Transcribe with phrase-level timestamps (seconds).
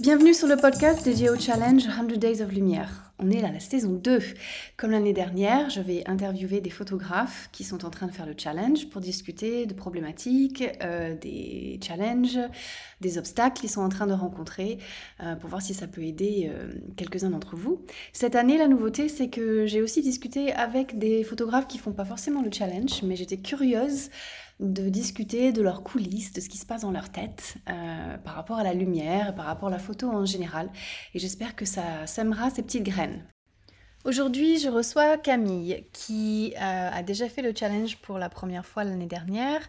[0.00, 3.05] Bienvenue sur le podcast dédié au challenge 100 Days of Lumière.
[3.18, 4.18] On est à la saison 2.
[4.76, 8.34] Comme l'année dernière, je vais interviewer des photographes qui sont en train de faire le
[8.36, 12.38] challenge pour discuter de problématiques, euh, des challenges,
[13.00, 14.76] des obstacles qu'ils sont en train de rencontrer,
[15.22, 17.86] euh, pour voir si ça peut aider euh, quelques-uns d'entre vous.
[18.12, 22.04] Cette année, la nouveauté, c'est que j'ai aussi discuté avec des photographes qui font pas
[22.04, 24.10] forcément le challenge, mais j'étais curieuse
[24.60, 28.34] de discuter de leurs coulisses, de ce qui se passe dans leur tête euh, par
[28.34, 30.70] rapport à la lumière, par rapport à la photo en général.
[31.14, 33.24] Et j'espère que ça sèmera ces petites graines.
[34.06, 38.84] Aujourd'hui, je reçois Camille qui euh, a déjà fait le challenge pour la première fois
[38.84, 39.68] l'année dernière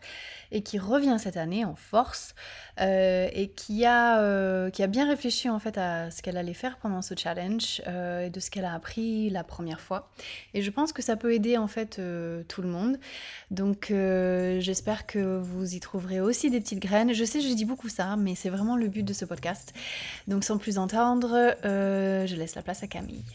[0.51, 2.35] et qui revient cette année en force
[2.79, 6.53] euh, et qui a, euh, qui a bien réfléchi en fait à ce qu'elle allait
[6.53, 10.11] faire pendant ce challenge et de ce qu'elle a appris la première fois.
[10.53, 11.99] Et je pense que ça peut aider en fait
[12.47, 12.99] tout le monde.
[13.49, 17.11] Donc j'espère que vous y trouverez aussi des petites graines.
[17.11, 19.73] Je sais, je dis beaucoup ça, mais c'est vraiment le but de ce podcast.
[20.27, 23.25] Donc sans plus entendre, je laisse la place à Camille.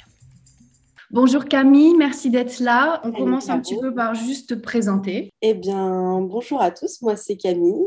[1.13, 3.03] Bonjour Camille, merci d'être là.
[3.05, 5.31] On commence un petit peu par juste te présenter.
[5.43, 7.85] Eh bien, bonjour à tous, moi c'est Camille.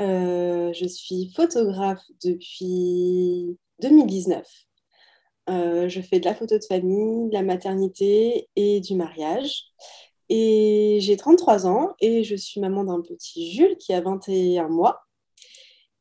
[0.00, 4.48] Euh, je suis photographe depuis 2019.
[5.50, 9.64] Euh, je fais de la photo de famille, de la maternité et du mariage.
[10.30, 15.02] Et j'ai 33 ans et je suis maman d'un petit Jules qui a 21 mois.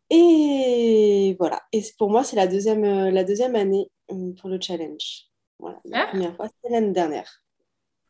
[0.10, 5.28] Et voilà, et pour moi c'est la deuxième, la deuxième année euh, pour le challenge.
[5.66, 7.42] Voilà, la première fois, c'était l'année dernière.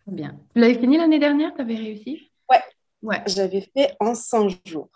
[0.07, 0.37] Bien.
[0.53, 2.31] Tu l'avais fini l'année dernière Tu avais réussi?
[2.49, 2.61] Ouais.
[3.01, 3.21] ouais.
[3.27, 4.89] J'avais fait en 100 jours.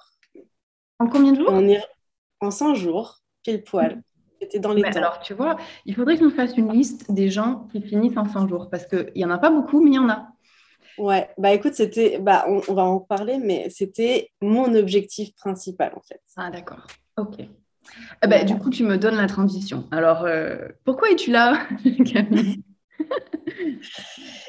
[1.00, 1.54] En combien de jours?
[1.54, 4.02] En, en 100 jours, pile poil.
[4.42, 4.98] C'était dans les temps.
[4.98, 8.26] Alors, tu vois, il faudrait que nous fasse une liste des gens qui finissent en
[8.26, 10.30] 100 jours parce qu'il n'y en a pas beaucoup, mais il y en a.
[10.98, 16.02] Ouais, bah écoute, c'était, bah, on, va en parler, mais c'était mon objectif principal en
[16.02, 16.22] fait.
[16.36, 17.38] Ah d'accord, ok.
[18.24, 19.88] Eh ben, du coup, tu me donnes la transition.
[19.92, 21.68] Alors, euh, pourquoi es-tu là,
[22.06, 22.64] Camille?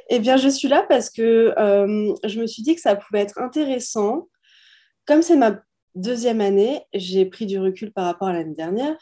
[0.08, 3.20] Eh bien, je suis là parce que euh, je me suis dit que ça pouvait
[3.20, 4.28] être intéressant.
[5.06, 5.60] Comme c'est ma
[5.94, 8.96] deuxième année, j'ai pris du recul par rapport à l'année dernière.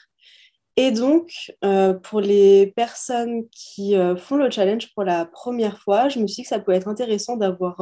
[0.77, 1.31] Et donc,
[1.65, 6.37] euh, pour les personnes qui font le challenge pour la première fois, je me suis
[6.37, 7.81] dit que ça pouvait être intéressant d'avoir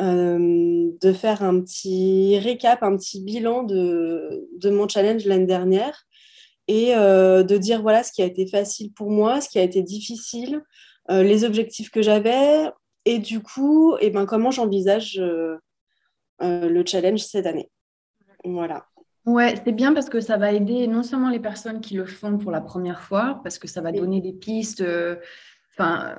[0.00, 6.04] euh, de faire un petit récap, un petit bilan de, de mon challenge l'année dernière
[6.66, 9.62] et euh, de dire voilà ce qui a été facile pour moi, ce qui a
[9.62, 10.62] été difficile,
[11.12, 12.70] euh, les objectifs que j'avais
[13.04, 15.20] et du coup, et eh ben, comment j'envisage
[16.40, 17.70] le challenge cette année.
[18.44, 18.86] Voilà.
[19.26, 22.36] Ouais, c'est bien parce que ça va aider non seulement les personnes qui le font
[22.38, 24.82] pour la première fois, parce que ça va donner des pistes.
[25.72, 26.16] Enfin,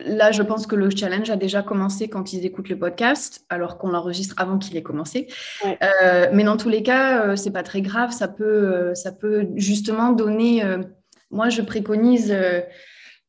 [0.00, 3.76] Là, je pense que le challenge a déjà commencé quand ils écoutent le podcast, alors
[3.76, 5.28] qu'on l'enregistre avant qu'il ait commencé.
[5.64, 8.10] Euh, mais dans tous les cas, euh, c'est pas très grave.
[8.10, 10.64] Ça peut, euh, ça peut justement donner.
[11.30, 12.34] moi, je préconise,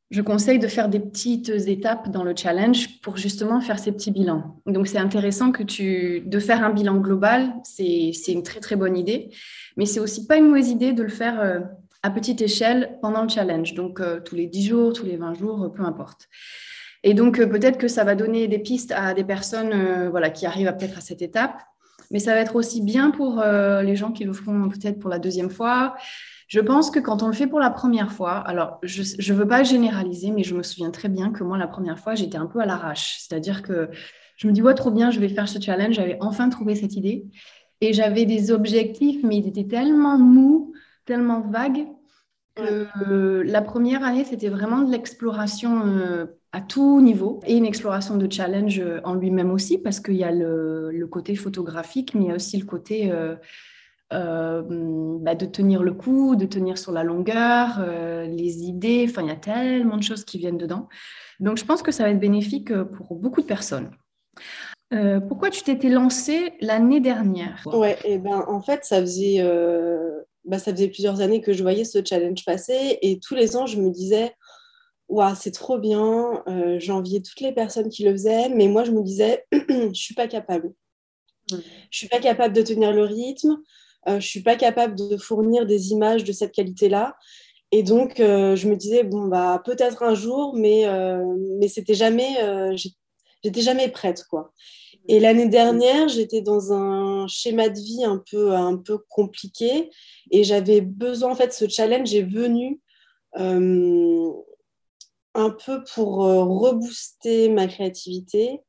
[0.10, 4.12] je conseille de faire des petites étapes dans le challenge pour justement faire ces petits
[4.12, 4.62] bilans.
[4.66, 7.54] Donc, c'est intéressant que tu de faire un bilan global.
[7.64, 9.32] C'est une très très bonne idée,
[9.76, 11.62] mais c'est aussi pas une mauvaise idée de le faire
[12.04, 13.74] à petite échelle pendant le challenge.
[13.74, 16.28] Donc, euh, tous les 10 jours, tous les 20 jours, euh, peu importe.
[17.04, 20.46] Et donc, euh, peut-être que ça va donner des pistes à des personnes voilà, qui
[20.46, 21.56] arrivent peut-être à cette étape.
[22.12, 25.18] Mais ça va être aussi bien pour les gens qui le feront peut-être pour la
[25.18, 25.96] deuxième fois.
[26.48, 29.48] Je pense que quand on le fait pour la première fois, alors je ne veux
[29.48, 32.46] pas généraliser, mais je me souviens très bien que moi, la première fois, j'étais un
[32.46, 33.18] peu à l'arrache.
[33.20, 33.90] C'est-à-dire que
[34.38, 35.96] je me dis, trop bien, je vais faire ce challenge.
[35.96, 37.26] J'avais enfin trouvé cette idée.
[37.82, 40.74] Et j'avais des objectifs, mais ils étaient tellement mous
[41.06, 41.86] tellement vague
[42.56, 47.66] que euh, la première année, c'était vraiment de l'exploration euh, à tout niveau et une
[47.66, 52.26] exploration de challenge euh, en lui-même aussi, parce qu'il y a le, côté photographique, mais
[52.26, 53.12] il y a aussi le côté
[54.10, 57.86] bah, de tenir le coup, de tenir sur la longueur,
[58.26, 60.88] les idées, enfin, il y a tellement de choses qui viennent dedans.
[61.40, 63.92] Donc, je pense que ça va être bénéfique pour beaucoup de personnes.
[65.28, 67.62] pourquoi tu t'étais lancée l'année dernière?
[67.66, 69.44] Ouais, et ben en fait, ça faisait
[70.46, 73.66] bah, ça faisait plusieurs années que je voyais ce challenge passer et tous les ans,
[73.66, 74.34] je me disais,
[75.08, 78.92] waouh, c'est trop bien, euh, j'enviais toutes les personnes qui le faisaient, mais moi, je
[78.92, 80.74] me disais, je suis pas capable.
[81.52, 81.58] Mm.
[81.92, 83.60] Je suis pas capable de tenir le rythme,
[84.08, 87.16] euh, je suis pas capable de fournir des images de cette qualité-là.
[87.72, 90.86] Et donc, euh, je me disais, bon, bah, peut-être un jour, mais,
[91.60, 92.36] mais c'était jamais,
[93.44, 94.52] j'étais jamais prête, quoi.
[95.08, 99.90] Et l'année dernière, j'étais dans un schéma de vie un peu, un peu compliqué
[100.32, 102.80] et j'avais besoin, en fait, ce challenge est venu
[103.38, 104.32] euh,
[105.34, 108.62] un peu pour rebooster ma créativité,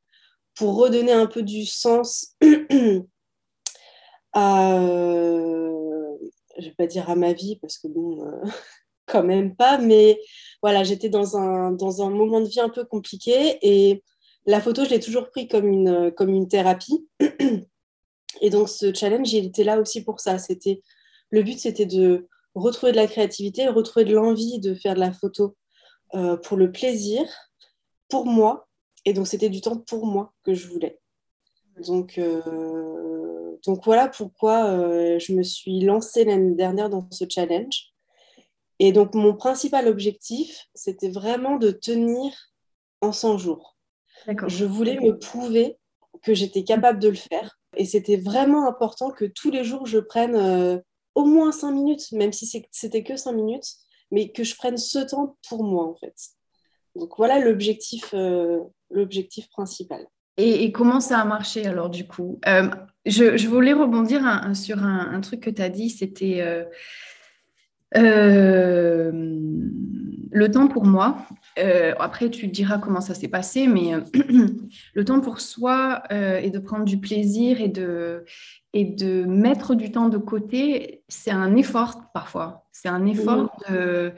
[0.56, 2.34] pour redonner un peu du sens
[4.32, 4.80] à,
[6.58, 8.26] je vais pas dire à ma vie, parce que bon,
[9.06, 10.20] quand même pas, mais
[10.62, 14.02] voilà, j'étais dans un, dans un moment de vie un peu compliqué et
[14.46, 17.08] la photo, je l'ai toujours pris comme une, comme une thérapie.
[18.41, 20.38] Et donc, ce challenge, il était là aussi pour ça.
[20.38, 20.82] C'était,
[21.31, 25.12] le but, c'était de retrouver de la créativité, retrouver de l'envie de faire de la
[25.12, 25.56] photo
[26.14, 27.25] euh, pour le plaisir,
[28.08, 28.69] pour moi.
[29.05, 31.00] Et donc, c'était du temps pour moi que je voulais.
[31.87, 37.93] Donc, euh, donc voilà pourquoi euh, je me suis lancée l'année dernière dans ce challenge.
[38.79, 42.32] Et donc, mon principal objectif, c'était vraiment de tenir
[43.00, 43.74] en 100 jours.
[44.47, 45.76] Je voulais me prouver
[46.23, 47.59] que j'étais capable de le faire.
[47.76, 50.79] Et c'était vraiment important que tous les jours, je prenne euh,
[51.15, 53.67] au moins 5 minutes, même si c'était que 5 minutes,
[54.11, 56.15] mais que je prenne ce temps pour moi, en fait.
[56.97, 58.61] Donc voilà l'objectif euh,
[58.91, 60.06] l'objectif principal.
[60.37, 62.41] Et, comment ça a marché alors du coup?
[62.47, 62.69] Euh,
[63.06, 64.23] je, voulais rebondir
[64.55, 66.43] sur un, truc que tu as dit, c'était
[70.35, 71.17] le temps pour moi,
[71.58, 74.00] euh, après tu diras comment ça s'est passé, mais euh,
[74.94, 78.24] le temps pour soi et de prendre du plaisir et de,
[78.72, 82.66] et de mettre du temps de côté, c'est un effort parfois.
[82.72, 84.12] C'est un effort de,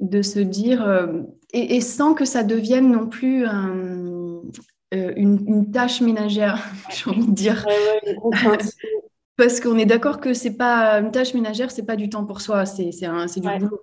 [0.00, 1.08] de se dire,
[1.52, 3.46] et, sans que ça devienne non plus
[4.92, 7.64] une, tâche ménagère, j'ai envie de dire.
[9.36, 12.40] Parce qu'on est d'accord que c'est pas une tâche ménagère, c'est pas du temps pour
[12.40, 13.80] soi, c'est du boulot.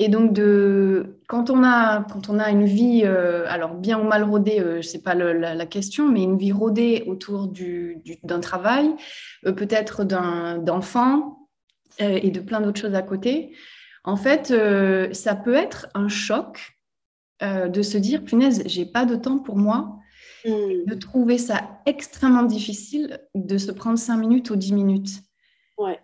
[0.00, 3.98] Euh, et donc, de, quand, on a, quand on a une vie, euh, alors bien
[3.98, 7.52] ou mal rodée, euh, je sais pas la, question, mais une vie rodée autour
[8.22, 8.94] d'un travail,
[9.42, 11.48] peut-être d'enfants
[11.98, 13.56] et de plein d'autres choses à côté,
[14.04, 14.52] en fait,
[15.14, 16.76] ça peut être un choc
[17.40, 19.98] de se dire, punaise, j'ai pas de temps pour moi.
[20.46, 20.84] Mm.
[20.84, 25.22] de trouver ça extrêmement difficile de se prendre 5 minutes ou 10 minutes.
[25.78, 25.98] Ouais.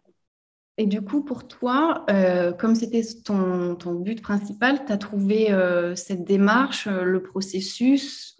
[0.81, 5.53] Et du coup, pour toi, euh, comme c'était ton, ton, but principal, tu as trouvé
[5.53, 8.38] euh, cette démarche, euh, le processus,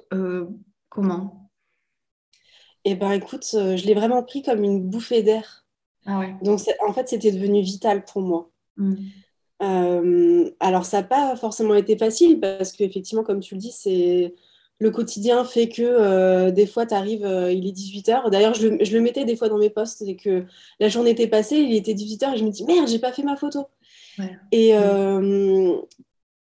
[0.89, 1.51] comment?
[2.87, 5.67] Eh bien, écoute, je l'ai vraiment pris comme une bouffée d'air.
[6.07, 6.35] Ah ouais.
[6.41, 8.51] Donc, en fait, c'était devenu vital pour moi.
[8.79, 10.47] Mm.
[10.61, 14.35] alors, ça n'a pas forcément été facile parce qu'effectivement, comme tu le dis, c'est
[14.81, 18.31] le quotidien fait que euh, des fois, tu arrives, euh, il est 18h.
[18.31, 20.47] D'ailleurs, je, le mettais des fois dans mes posts, et que
[20.81, 23.23] la journée était passée, il était 18h, et je me dis, merde, j'ai pas fait
[23.23, 23.67] ma photo.
[24.55, 25.77] Euh,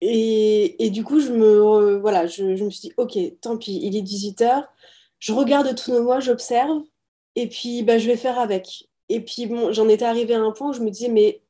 [0.01, 3.95] et, et, du coup, je me, voilà, je, me suis dit, ok, tant pis, il
[3.95, 4.65] est 18h,
[5.19, 6.81] je regarde tous nos mois, j'observe,
[7.35, 8.89] et puis bah, je vais faire avec.
[9.09, 11.41] Et puis, bon, j'en étais arrivée à un point où je me disais, mais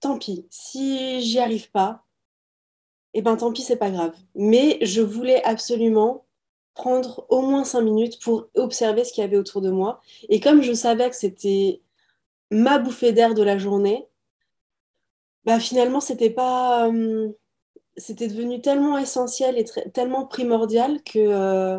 [0.00, 2.07] tant pis, si j'y arrive pas, et
[3.14, 4.14] eh ben tant pis, c'est pas grave.
[4.34, 6.26] Mais je voulais absolument
[6.74, 10.00] prendre au moins cinq minutes pour observer ce qu'il y avait autour de moi.
[10.28, 11.82] Et comme je savais que c'était
[12.50, 14.06] ma bouffée d'air de la journée,
[15.44, 16.88] bah finalement, c'était pas.
[16.88, 17.34] Hum,
[17.96, 21.78] c'était devenu tellement essentiel et tellement primordial que euh,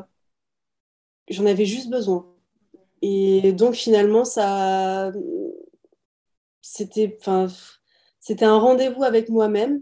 [1.30, 2.28] j'en avais juste besoin.
[3.02, 5.12] Et donc finalement, ça.
[6.62, 7.18] C'était.
[8.20, 9.82] C'était un rendez-vous avec moi-même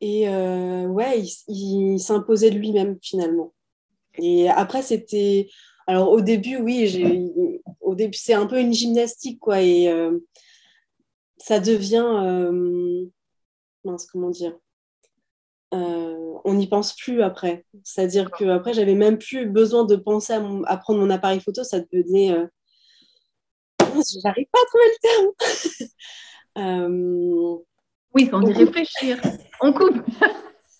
[0.00, 3.52] et euh, ouais, il, s'imposait de lui-même finalement.
[4.16, 5.48] Et après, c'était.
[5.86, 9.62] Alors au début, oui, au début, c'est un peu une gymnastique, quoi.
[9.62, 10.18] Et euh,
[11.38, 12.06] ça devient.
[12.06, 13.06] Euh,
[13.84, 14.56] mince, comment dire
[15.72, 17.64] On n'y pense plus après.
[17.82, 21.64] C'est-à-dire qu'après, j'avais même plus besoin de penser à, à, prendre mon appareil photo.
[21.64, 22.36] Ça devenait.
[24.22, 24.98] J'arrive pas à trouver le
[26.54, 27.62] terme.
[28.14, 29.20] Oui, sans y réfléchir.
[29.60, 30.00] On coupe.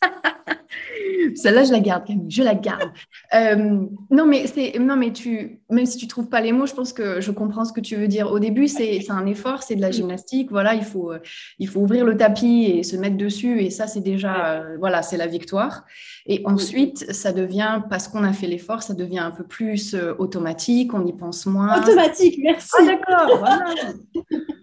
[1.35, 2.91] Celle-là, je la garde, Camille, je la garde.
[3.35, 6.75] Euh, non, mais c'est, non, mais tu, même si tu trouves pas les mots, je
[6.75, 8.31] pense que je comprends ce que tu veux dire.
[8.31, 10.51] Au début, c'est, un effort, c'est de la gymnastique.
[10.51, 11.19] Voilà, il faut, euh,
[11.59, 15.03] il faut ouvrir le tapis et se mettre dessus, et ça, c'est déjà, euh, voilà,
[15.03, 15.85] c'est la victoire.
[16.27, 20.95] Et ensuite, ça devient, parce qu'on a fait l'effort, ça devient un peu plus automatique,
[20.95, 21.81] on y pense moins.
[21.81, 22.71] Automatique, merci.
[22.79, 23.39] Ah, d'accord.
[23.39, 23.75] voilà.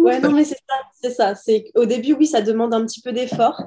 [0.00, 0.74] ouais, non, mais c'est ça.
[1.00, 1.34] C'est ça.
[1.34, 3.62] C'est au début, oui, ça demande un petit peu d'effort,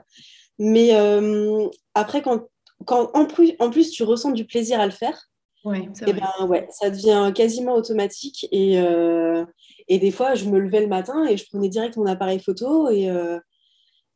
[0.59, 2.47] mais euh, après, quand,
[2.85, 5.29] quand en, plus, en plus tu ressens du plaisir à le faire,
[5.65, 8.47] ouais, et eh ben, ouais, ça devient quasiment automatique.
[8.51, 9.45] Et, euh,
[9.87, 12.89] et des fois, je me levais le matin et je prenais direct mon appareil photo
[12.89, 13.39] et, euh,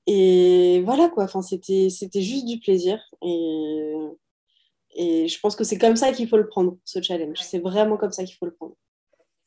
[0.05, 1.25] et voilà quoi.
[1.25, 2.99] Enfin, c'était, c'était juste du plaisir.
[3.21, 3.93] Et,
[4.95, 7.37] et je pense que c'est comme ça qu'il faut le prendre, ce challenge.
[7.41, 8.75] C'est vraiment comme ça qu'il faut le prendre.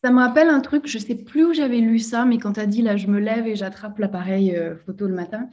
[0.02, 2.54] Ça me rappelle un truc, je ne sais plus où j'avais lu ça, mais quand
[2.54, 5.48] tu as dit là, je me lève et j'attrape l'appareil photo le matin,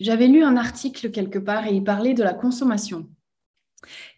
[0.00, 3.08] j'avais lu un article quelque part et il parlait de la consommation.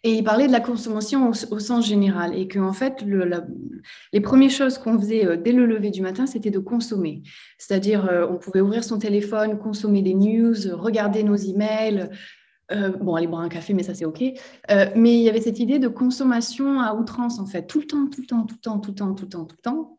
[0.03, 3.03] Et il parlait de la consommation au, sens général et que en fait,
[4.13, 7.21] les premières choses qu'on faisait euh, dès le lever du matin, c'était de consommer.
[7.57, 12.09] C'est-à-dire, euh, on pouvait ouvrir son téléphone, consommer des news, regarder nos emails.
[12.71, 14.21] Euh, bon, aller boire un café, mais ça c'est OK.
[14.95, 18.07] mais il y avait cette idée de consommation à outrance, en fait, tout le temps,
[18.07, 19.97] tout le temps, tout le temps, tout le temps, tout le temps, tout le temps.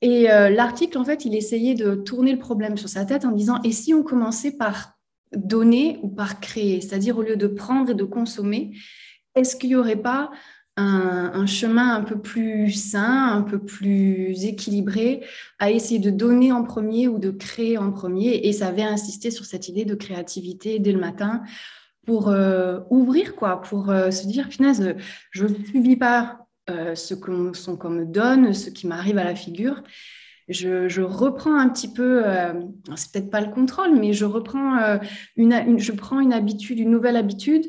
[0.00, 3.60] Et l'article, en fait, il essayait de tourner le problème sur sa tête en disant,
[3.62, 4.94] et si on commençait par
[5.36, 8.72] donner ou par créer C'est-à-dire, au lieu de prendre et de consommer,
[9.34, 10.30] est-ce qu'il n'y aurait pas
[10.76, 15.24] un, chemin un peu plus sain, un peu plus équilibré
[15.58, 18.46] à essayer de donner en premier ou de créer en premier?
[18.46, 21.42] Et ça avait insisté sur cette idée de créativité dès le matin
[22.06, 24.94] pour euh, ouvrir, quoi, pour euh, se dire, finalement,
[25.30, 29.82] je ne subis pas euh, ce qu'on me donne, ce qui m'arrive à la figure
[30.48, 32.52] je, reprends un petit peu, euh,
[32.96, 34.98] c'est peut-être pas le contrôle, mais je reprends euh,
[35.36, 37.66] une, je prends une habitude, une nouvelle habitude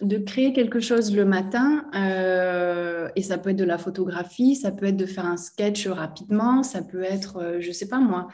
[0.00, 1.86] de créer quelque chose le matin.
[1.94, 5.86] Euh, et ça peut être de la photographie, ça peut être de faire un sketch
[5.86, 8.28] rapidement, ça peut être, je sais pas moi,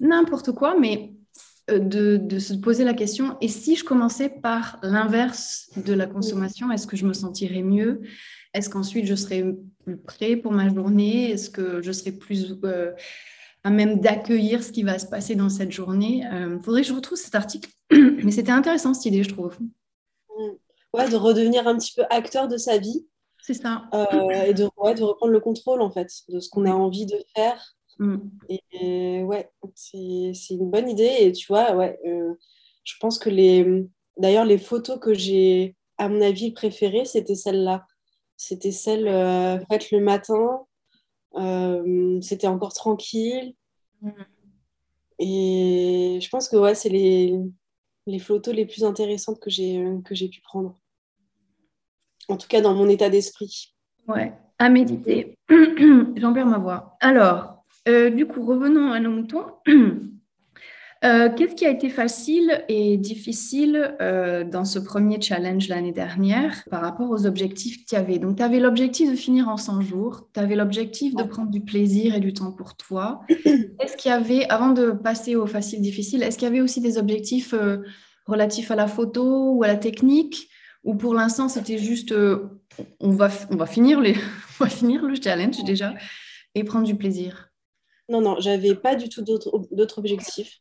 [0.00, 1.14] n'importe quoi, mais
[1.68, 6.70] de, de, se poser la question, et si je commençais par l'inverse de la consommation,
[6.70, 8.02] est-ce que je me sentirais mieux?
[8.54, 9.44] Est-ce qu'ensuite je serais
[9.84, 11.30] plus prêt pour ma journée?
[11.30, 12.54] Est-ce que je serais plus
[13.64, 16.22] à même d'accueillir ce qui va se passer dans cette journée?
[16.22, 19.58] Il euh, faudrait que je retrouve cet article, mais c'était intéressant cette idée, je trouve.
[19.60, 20.52] Mm.
[20.94, 23.06] Ouais, de redevenir un petit peu acteur de sa vie.
[23.42, 23.84] C'est ça.
[23.92, 27.18] Euh, et de, de reprendre le contrôle, en fait, de ce qu'on a envie de
[27.34, 27.76] faire.
[27.98, 28.16] Mm.
[28.48, 31.16] Et, ouais, c'est une bonne idée.
[31.20, 32.34] Et tu vois, ouais, euh,
[32.84, 33.86] je pense que les.
[34.16, 37.86] D'ailleurs, les photos que j'ai, à mon avis, préférées, c'était celle-là.
[38.36, 39.06] C'était celle
[39.68, 40.66] faite le matin
[41.36, 43.54] euh, c'était encore tranquille.
[44.00, 44.10] Mm.
[45.18, 47.38] Et je pense que ouais, c'est les,
[48.06, 50.78] les photos les plus intéressantes que j'ai, euh, que j'ai pu prendre.
[52.28, 53.74] En tout cas, dans mon état d'esprit.
[54.08, 55.36] Ouais, à méditer.
[56.16, 56.96] J'en perds ma voix.
[57.00, 57.55] Alors,
[57.88, 59.44] euh, du coup, revenons à nos moutons.
[61.04, 66.64] Euh, qu'est-ce qui a été facile et difficile euh, dans ce premier challenge l'année dernière
[66.70, 69.82] par rapport aux objectifs que tu avais Donc, tu avais l'objectif de finir en 100
[69.82, 73.20] jours, tu avais l'objectif de prendre du plaisir et du temps pour toi.
[73.28, 76.80] Est-ce qu'il y avait, avant de passer au facile difficile, est-ce qu'il y avait aussi
[76.80, 77.78] des objectifs euh,
[78.24, 80.48] relatifs à la photo ou à la technique?
[80.82, 82.14] Ou pour l'instant, c'était juste
[83.00, 84.14] on, va, on, va finir les,
[84.60, 85.94] on va finir le challenge déjà
[86.54, 87.50] et prendre du plaisir?
[88.08, 90.60] Non, non, j'avais pas du tout d'autres objectifs.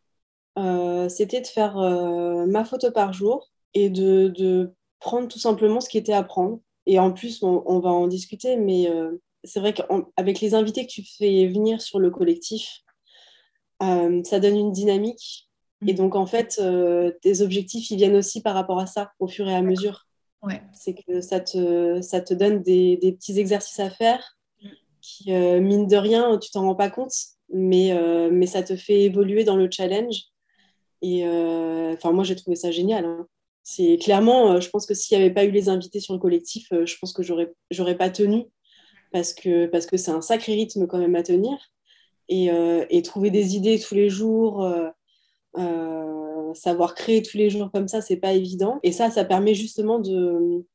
[0.57, 5.89] Euh, c'était de faire euh, ma photo par jour et de, prendre tout simplement ce
[5.89, 6.59] qui était à prendre.
[6.87, 10.91] Et en plus, on, va en discuter, mais euh, c'est vrai qu'avec les invités que
[10.91, 12.79] tu fais venir sur le collectif,
[13.79, 15.49] ça donne une dynamique.
[15.85, 15.95] Et mm.
[15.95, 16.59] donc, en fait,
[17.21, 20.07] tes objectifs, ils viennent aussi par rapport à ça, au fur et à mesure.
[20.41, 20.63] Ouais.
[20.73, 24.69] C'est que ça te, ça te donne des, des petits exercices à faire mm.
[25.01, 27.13] qui, mine de rien, tu t'en rends pas compte,
[27.49, 27.93] mais,
[28.31, 30.25] mais ça te fait évoluer dans le challenge.
[31.01, 33.05] Et euh, enfin, moi, j'ai trouvé ça génial.
[33.05, 33.27] Hein.
[33.63, 36.19] C'est clairement, euh, je pense que s'il n'y avait pas eu les invités sur le
[36.19, 38.45] collectif, euh, je pense que j'aurais, j'aurais pas tenu
[39.11, 41.57] parce que parce que c'est un sacré rythme quand même à tenir
[42.27, 42.49] et,
[42.89, 44.67] et trouver des idées tous les jours.
[46.53, 48.79] savoir créer tous les jours comme ça, c'est pas évident.
[48.83, 50.65] Et ça, ça permet justement de,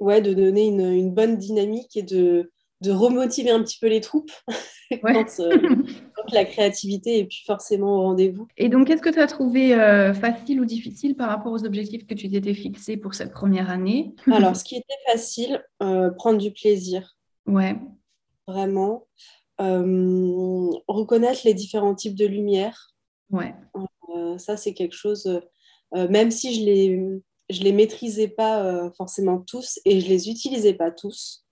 [0.00, 4.00] ouais, de donner une, une bonne dynamique et de, de remotiver un petit peu les
[4.00, 4.32] troupes
[4.92, 8.46] euh, quand, la créativité est plus forcément au rendez-vous.
[8.56, 12.06] Et donc, qu'est-ce que tu as trouvé euh, facile ou difficile par rapport aux objectifs
[12.06, 14.14] que tu t'étais fixés pour cette première année?
[14.30, 17.16] Alors, ce qui était facile, euh, prendre du plaisir.
[17.46, 17.76] Ouais.
[18.46, 19.06] Vraiment.
[19.58, 22.90] reconnaître les différents types de lumière.
[23.30, 23.54] Ouais.
[24.38, 25.40] ça, c'est quelque chose,
[25.92, 27.00] même si je les,
[27.48, 31.43] je les maîtrisais pas forcément tous et je les utilisais pas tous.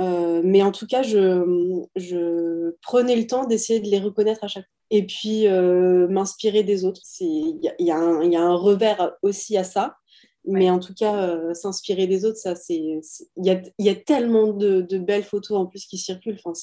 [0.00, 4.48] Euh, mais en tout cas, je, je prenais le temps d'essayer de les reconnaître à
[4.48, 4.72] chaque fois.
[4.90, 7.02] Et puis, euh, m'inspirer des autres.
[7.20, 9.96] Il y, y, a un revers aussi à ça.
[10.46, 12.76] Mais en tout cas, euh, s'inspirer des autres, ça, c'est.
[13.36, 16.38] Il y a, y a, tellement de, de, belles photos en plus qui circulent.
[16.44, 16.54] Enfin,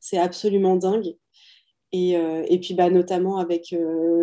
[0.00, 1.16] c'est absolument dingue.
[1.92, 3.74] Et, et, puis, bah, notamment avec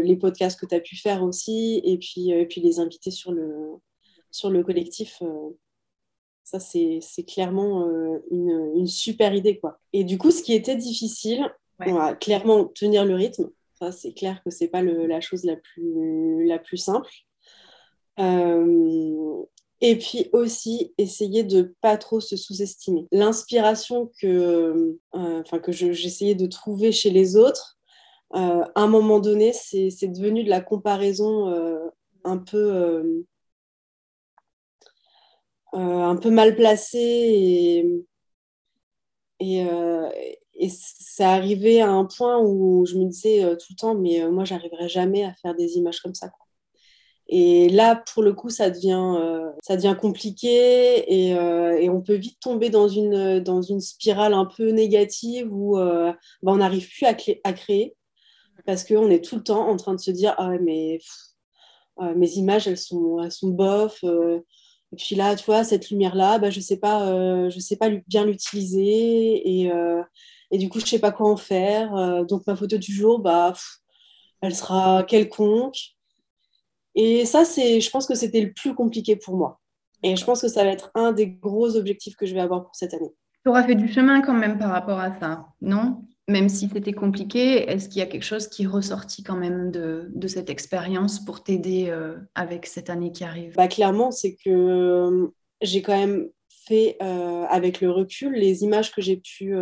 [0.04, 3.32] les podcasts que tu as pu faire aussi, et puis, et puis les invités sur
[3.32, 3.78] le,
[4.30, 5.22] sur le collectif.
[6.52, 9.58] Ça, c'est clairement euh, une, super idée.
[9.58, 9.80] Quoi.
[9.94, 13.50] Et du coup, ce qui était difficile, on va clairement tenir le rythme.
[13.80, 17.10] Ça, c'est clair que ce n'est pas la chose la plus, la plus simple.
[18.20, 19.44] Euh,
[19.80, 23.08] et puis aussi, essayer de pas trop se sous-estimer.
[23.14, 27.80] L'inspiration que, euh, que j'essayais de trouver chez les autres,
[28.32, 31.48] à un moment donné, c'est devenu de la comparaison
[32.24, 33.26] un peu
[35.74, 38.06] un peu mal placée et,
[39.40, 39.66] et,
[40.56, 44.46] et c'est arrivé à un point où je me disais tout le temps, mais moi,
[44.46, 46.30] j'arriverai jamais à faire des images comme ça.
[47.34, 52.02] Et là, pour le coup, ça devient, euh, ça devient compliqué et, euh, et, on
[52.02, 56.12] peut vite tomber dans une, dans une spirale un peu négative où euh,
[56.44, 57.96] bah, on n'arrive plus à, à, créer
[58.66, 61.00] parce qu'on est tout le temps en train de se dire Ah, mais
[62.16, 64.04] mes images, elles sont, elles sont bof.
[64.94, 68.26] Et puis là, tu vois, cette lumière-là, bah, je ne sais, pas, je sais bien
[68.26, 69.72] l'utiliser et,
[70.52, 72.26] et, du coup, je ne sais pas quoi en faire.
[72.26, 73.54] donc, ma photo du jour, bah,
[74.42, 75.78] elle sera quelconque.
[76.96, 79.62] Et ça, je pense que c'était le plus compliqué pour moi.
[80.04, 82.64] Et je pense que ça va être un des gros objectifs que je vais avoir
[82.64, 83.14] pour cette année.
[83.44, 86.04] Tu auras fait du chemin quand même par rapport à ça, non?
[86.32, 89.70] Même si c'était compliqué, est-ce qu'il y a quelque chose qui est ressorti quand même
[89.70, 93.54] de, de cette expérience pour t'aider euh, avec cette année qui arrive?
[93.56, 95.28] Bah, Clairement, c'est que euh,
[95.62, 99.54] j'ai quand même fait, euh, avec le recul, les images que j'ai pu,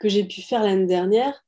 [0.00, 1.44] que j'ai pu faire l'année dernière.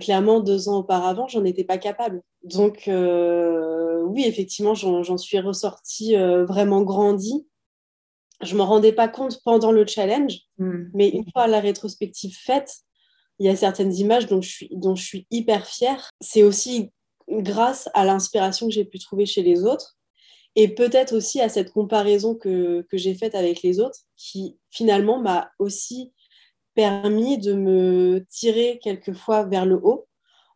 [0.00, 2.22] clairement, deux ans auparavant, j'en étais pas capable.
[2.42, 7.46] Donc, oui, effectivement, j'en suis ressortie vraiment grandie.
[8.40, 10.84] Je ne m'en rendais pas compte pendant le challenge, hmm.
[10.94, 12.84] mais une fois la rétrospective faite,
[13.38, 16.10] il y a certaines images dont je suis, dont je suis hyper fière.
[16.20, 16.90] C'est aussi
[17.28, 19.96] grâce à l'inspiration que j'ai pu trouver chez les autres
[20.56, 25.20] et peut-être aussi à cette comparaison que, que j'ai faite avec les autres qui finalement
[25.20, 26.12] m'a aussi
[26.74, 30.06] permis de me tirer quelquefois vers le haut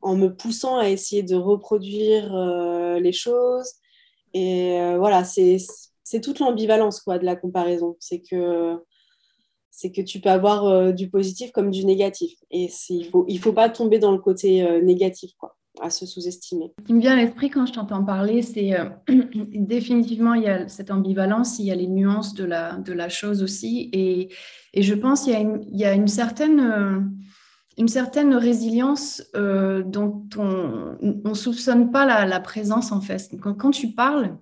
[0.00, 3.73] en me poussant à essayer de reproduire euh, les choses.
[4.35, 7.97] Et euh, voilà, c'est toute l'ambivalence quoi, de la comparaison.
[7.99, 8.76] C'est que,
[9.87, 12.32] que tu peux avoir euh, du positif comme du négatif.
[12.50, 16.73] Et il faut, il faut pas tomber dans le côté négatif, quoi, à se sous-estimer.
[16.80, 18.73] Ce qui me vient à l'esprit quand je t'entends parler, c'est
[19.52, 23.08] définitivement, il y a cette ambivalence, il y a les nuances de la, de la
[23.08, 23.90] chose aussi.
[23.92, 24.30] Et,
[24.75, 27.08] et je pense qu'il y, a une, y a une certaine
[27.78, 33.30] une certaine résilience euh, dont on ne soupçonne pas la, présence en fait.
[33.41, 34.36] Quand, tu parles,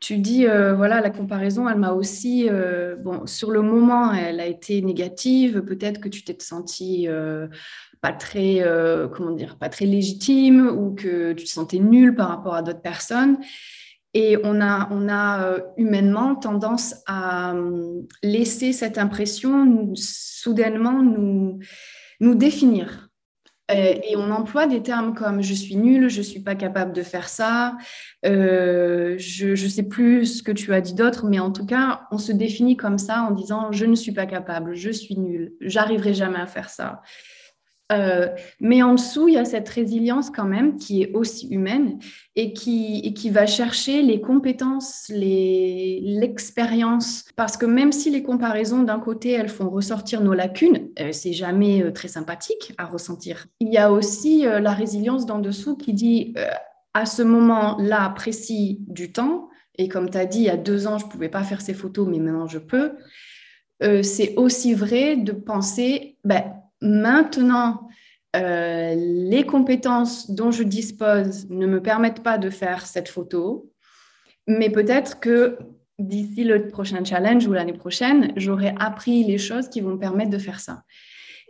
[0.00, 4.40] tu dis, euh, voilà, la comparaison, elle m'a aussi, euh, bon, sur le moment, elle
[4.40, 5.62] a été négative.
[5.62, 7.08] Peut-être que tu t'es senti
[8.00, 8.62] pas très,
[9.14, 12.82] comment dire, pas très légitime ou que tu te sentais nul par rapport à d'autres
[12.82, 13.38] personnes.
[14.12, 17.54] Et on a, on a humainement tendance à
[18.22, 21.58] laisser cette impression soudainement nous
[22.20, 23.03] nous définir.
[23.70, 27.02] Euh, et on emploie des termes comme je suis nul, je suis pas capable de
[27.02, 27.78] faire ça,
[28.26, 32.02] euh, je ne sais plus ce que tu as dit d'autre, mais en tout cas,
[32.10, 35.54] on se définit comme ça en disant je ne suis pas capable, je suis nul,
[35.62, 37.00] j'arriverai jamais à faire ça.
[37.92, 38.28] Euh,
[38.60, 41.98] mais en dessous, il y a cette résilience quand même qui est aussi humaine
[42.34, 47.24] et qui, qui va chercher les compétences, l'expérience.
[47.36, 51.34] Parce que même si les comparaisons d'un côté, elles font ressortir nos lacunes, euh, c'est
[51.34, 53.46] jamais euh, très sympathique à ressentir.
[53.60, 56.34] Il y a aussi la résilience d'en dessous qui dit
[56.94, 60.86] à ce moment-là précis du temps, et comme tu as dit, il y a deux
[60.86, 62.92] ans, je ne pouvais pas faire ces photos, mais maintenant je peux.
[64.02, 66.44] c'est aussi vrai de penser, ben,
[66.84, 67.88] Maintenant,
[68.36, 73.72] euh, les compétences dont je dispose ne me permettent pas de faire cette photo,
[74.46, 75.56] mais peut-être que
[75.98, 80.30] d'ici le prochain challenge ou l'année prochaine, j'aurai appris les choses qui vont me permettre
[80.30, 80.82] de faire ça.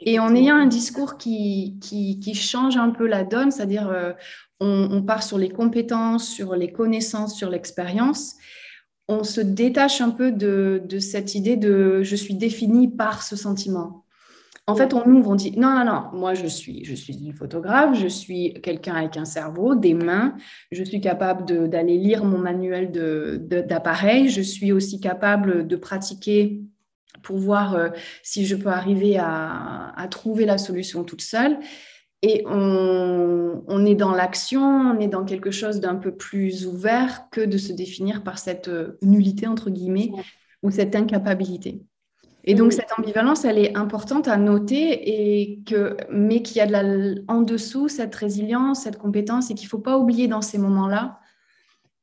[0.01, 4.13] Et en ayant un discours qui, qui, change un peu la donne, c'est-à-dire euh,
[4.61, 8.35] on, part sur les compétences, sur les connaissances, sur l'expérience,
[9.09, 13.35] on se détache un peu de, de cette idée de je suis définie par ce
[13.35, 14.04] sentiment.
[14.67, 17.35] En fait, on ouvre, on dit non, non, non, moi je suis, je suis une
[17.35, 20.37] photographe, je suis quelqu'un avec un cerveau, des mains,
[20.73, 22.91] je suis capable d'aller lire mon manuel
[23.47, 26.63] d'appareil, je suis aussi capable de pratiquer
[27.23, 27.91] pour voir euh,
[28.23, 31.59] si je peux arriver à, trouver la solution toute seule.
[32.23, 37.43] Et on, est dans l'action, on est dans quelque chose d'un peu plus ouvert que
[37.43, 40.11] de se définir par cette euh, nullité, entre guillemets,
[40.63, 41.83] ou cette incapacité.
[42.47, 46.67] Et donc, cette ambivalence, elle est importante à noter, et que, mais qu'il y a
[46.67, 50.43] de la, en dessous cette résilience, cette compétence, et qu'il ne faut pas oublier dans
[50.43, 51.21] ces moments-là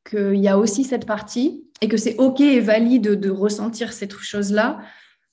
[0.10, 4.14] qu'il y a aussi cette partie, et que c'est OK et valide de, ressentir cette
[4.14, 4.80] chose-là,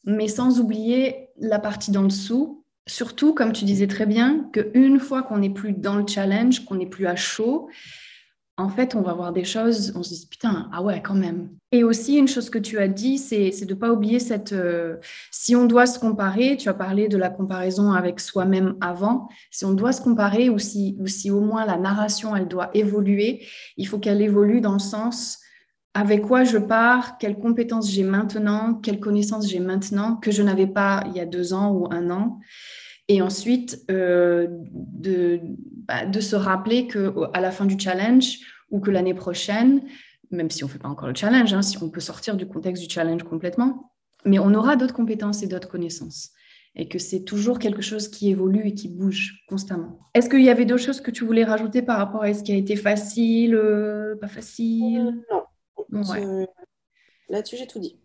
[0.04, 2.64] mais sans oublier la partie d'en dessous.
[2.86, 6.76] Surtout, comme tu disais très bien, qu'une fois qu'on n'est plus dans le challenge, qu'on
[6.76, 7.68] n'est plus à chaud,
[8.58, 11.50] en fait, on va voir des choses, on se dit putain, ah ouais, quand même.
[11.70, 14.52] Et aussi, une chose que tu as dit, c'est de ne pas oublier cette.
[14.52, 14.96] Euh,
[15.30, 19.64] si on doit se comparer, tu as parlé de la comparaison avec soi-même avant, si
[19.64, 23.46] on doit se comparer ou si, ou si au moins la narration, elle doit évoluer,
[23.76, 25.38] il faut qu'elle évolue dans le sens
[25.94, 30.66] avec quoi je pars, quelles compétences j'ai maintenant, quelles connaissances j'ai maintenant que je n'avais
[30.66, 32.40] pas il y a deux ans ou un an.
[33.08, 35.40] Et ensuite, euh, de,
[35.86, 38.40] bah, de, se rappeler qu'à la fin du challenge
[38.70, 39.82] ou que l'année prochaine,
[40.30, 42.46] même si on ne fait pas encore le challenge, hein, si on peut sortir du
[42.46, 43.92] contexte du challenge complètement,
[44.26, 46.32] mais on aura d'autres compétences et d'autres connaissances.
[46.74, 49.98] Et que c'est toujours quelque chose qui évolue et qui bouge constamment.
[50.12, 52.52] Est-ce qu'il y avait d'autres choses que tu voulais rajouter par rapport à ce qui
[52.52, 55.14] a été facile, euh, pas facile?
[55.90, 56.02] Non.
[56.02, 56.46] Ouais.
[57.30, 57.98] Là-dessus, j'ai tout dit.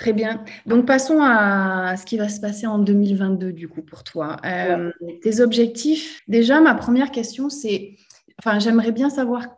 [0.00, 0.42] Très bien.
[0.64, 4.38] Donc, passons à ce qui va se passer en 2022, du coup, pour toi.
[4.46, 6.22] Euh, tes objectifs.
[6.26, 7.96] Déjà, ma première question, c'est,
[8.38, 9.48] enfin, j'aimerais bien savoir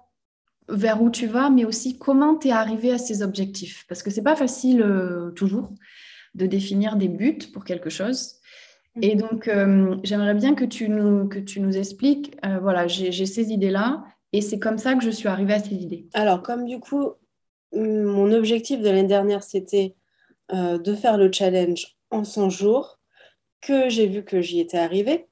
[0.68, 3.85] vers où tu vas, mais aussi comment tu es arrivé à ces objectifs?
[3.88, 5.70] Parce que c'est pas facile euh, toujours
[6.35, 8.35] de définir des buts pour quelque chose.
[9.00, 9.20] Et mhm.
[9.20, 14.02] donc, euh, j'aimerais bien que tu nous, que tu nous expliques, voilà, j'ai ces idées-là,
[14.33, 16.09] et c'est comme ça que je suis arrivée à ces idées.
[16.14, 17.12] Alors, comme du coup,
[17.72, 19.94] mon objectif de l'année dernière, c'était
[20.52, 22.98] euh, de faire le challenge en 100 jours,
[23.60, 25.26] que j'ai vu que j'y étais arrivée.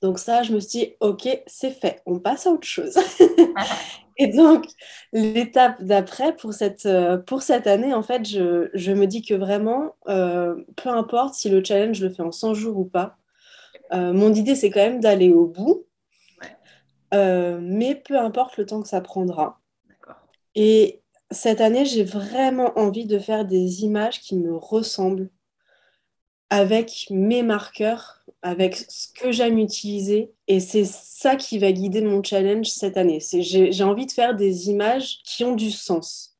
[0.00, 2.96] Donc ça, je me suis dit, OK, c'est fait, on passe à autre chose.
[4.16, 4.66] Et donc,
[5.12, 9.34] l'étape d'après, pour cette, euh, pour cette année, en fait, je, je me dis que
[9.34, 13.16] vraiment, euh, peu importe si le challenge, je le fais en 100 jours ou pas,
[13.92, 15.86] mon idée, c'est quand même d'aller au bout.
[17.12, 19.60] mais peu importe le temps que ça prendra.
[20.54, 21.00] Et
[21.30, 25.30] cette année, j'ai vraiment envie de faire des images qui me ressemblent
[26.50, 30.32] avec mes marqueurs, avec ce que j'aime utiliser.
[30.46, 33.20] Et c'est ça qui va guider mon challenge cette année.
[33.20, 36.34] J'ai envie de faire des images qui ont du sens.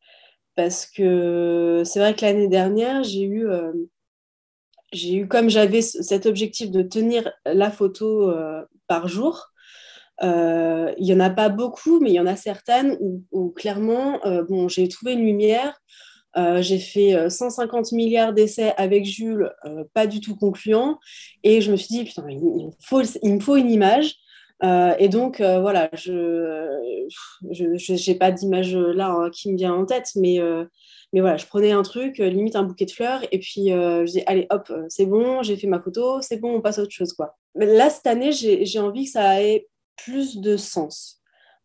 [0.55, 3.73] Parce que c'est vrai que l'année dernière, j'ai eu, euh,
[4.93, 9.53] eu, comme j'avais cet objectif de tenir la photo euh, par jour,
[10.21, 12.99] il n'y en a pas beaucoup, mais il y en a certaines
[13.31, 15.81] où, clairement, euh, bon, j'ai trouvé une lumière.
[16.37, 19.51] Euh, j'ai fait 150 milliards d'essais avec Jules,
[19.95, 20.99] pas du tout concluant.
[21.43, 24.17] Et je me suis dit, putain, il, me, faut, il me faut une image.
[24.63, 26.71] et donc, voilà, je
[28.11, 30.39] n'ai pas d'image là hein, qui me vient en tête, mais,
[31.13, 34.23] mais voilà, je prenais un truc, limite un bouquet de fleurs, et puis je dis,
[34.27, 37.15] allez, hop, c'est bon, j'ai fait ma photo, c'est bon, on passe à autre chose.
[37.15, 37.37] Quoi.
[37.55, 39.67] Là, cette année, j'ai envie que ça ait
[40.05, 41.21] plus de sens.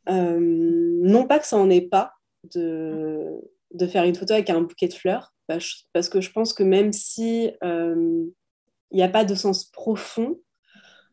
[0.10, 2.14] Euh, non pas que ça n'en ait pas
[2.54, 3.40] de,
[3.72, 6.92] de, faire une photo avec un bouquet de fleurs, parce que je pense que même
[6.92, 8.26] si euh,
[8.92, 10.40] il n'y a pas de sens profond,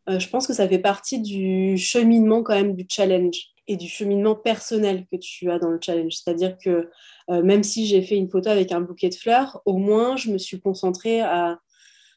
[0.09, 3.87] euh, je pense que ça fait partie du cheminement quand même du challenge et du
[3.87, 6.15] cheminement personnel que tu as dans le challenge.
[6.15, 6.91] C'est-à-dire que
[7.29, 10.39] même si j'ai fait une photo avec un bouquet de fleurs, au moins je me
[10.39, 11.61] suis concentrée à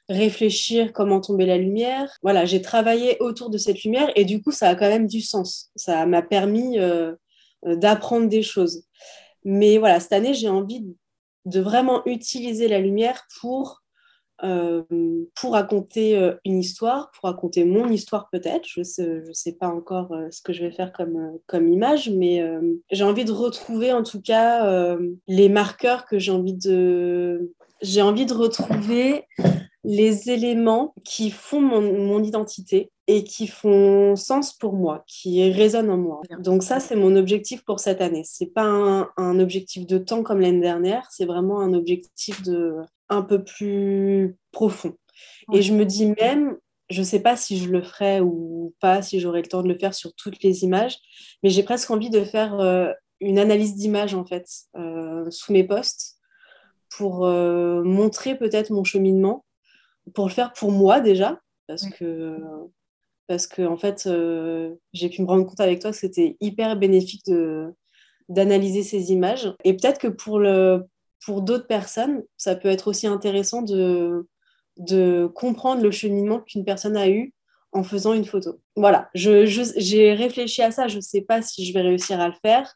[0.09, 2.17] réfléchir comment tomber la lumière.
[2.21, 5.21] Voilà, j'ai travaillé autour de cette lumière et du coup, ça a quand même du
[5.21, 5.71] sens.
[5.75, 7.13] Ça m'a permis euh,
[7.65, 8.85] euh, d'apprendre des choses.
[9.45, 10.85] Mais voilà, cette année, j'ai envie
[11.45, 13.81] de vraiment utiliser la lumière pour,
[14.43, 14.83] euh,
[15.35, 18.65] pour raconter une histoire, pour raconter mon histoire peut-être.
[18.65, 22.09] Je ne sais, je sais pas encore ce que je vais faire comme, comme image,
[22.09, 22.41] mais
[22.89, 27.51] j'ai envie de retrouver en tout cas les marqueurs que j'ai envie de...
[27.81, 29.25] J'ai envie de retrouver
[29.83, 35.97] les éléments qui font mon, identité et qui font sens pour moi, qui résonnent en
[35.97, 36.21] moi.
[36.39, 38.23] Donc ça, c'est mon objectif pour cette année.
[38.23, 42.77] C'est pas un, objectif de temps comme l'année dernière, c'est vraiment un objectif de
[43.09, 44.95] un peu plus profond.
[45.51, 46.57] Et je me dis même,
[46.89, 49.67] je ne sais pas si je le ferai ou pas, si j'aurai le temps de
[49.67, 50.97] le faire sur toutes les images,
[51.43, 55.63] mais j'ai presque envie de faire euh, une analyse d'image en fait euh, sous mes
[55.63, 56.17] posts
[56.89, 59.43] pour euh, montrer peut-être mon cheminement
[60.13, 62.37] pour le faire pour moi déjà, parce que
[63.27, 66.75] parce que en fait, euh, j'ai pu me rendre compte avec toi que c'était hyper
[66.77, 67.73] bénéfique de
[68.29, 69.53] d'analyser ces images.
[69.63, 70.83] Et peut-être que pour le
[71.25, 74.27] pour d'autres personnes, ça peut être aussi intéressant de
[74.77, 77.33] de comprendre le cheminement qu'une personne a eu
[77.71, 78.59] en faisant une photo.
[78.75, 80.87] Voilà, j'ai je, réfléchi à ça.
[80.87, 82.75] Je ne sais pas si je vais réussir à le faire.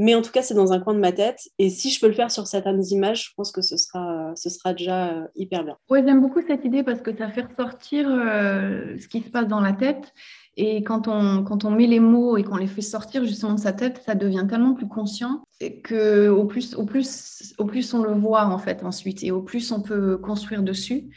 [0.00, 1.48] Mais en tout cas, c'est dans un coin de ma tête.
[1.58, 4.48] Et si je peux le faire sur certaines images, je pense que ce sera, ce
[4.48, 5.76] sera déjà euh, hyper bien.
[5.90, 9.48] Oui, j'aime beaucoup cette idée parce que ça fait ressortir euh, ce qui se passe
[9.48, 10.14] dans la tête.
[10.56, 13.58] Et quand on, quand on met les mots et qu'on les fait sortir justement de
[13.58, 15.42] sa tête, ça devient tellement plus conscient
[15.82, 19.42] que au plus, au plus, au plus on le voit en fait ensuite et au
[19.42, 21.10] plus on peut construire dessus.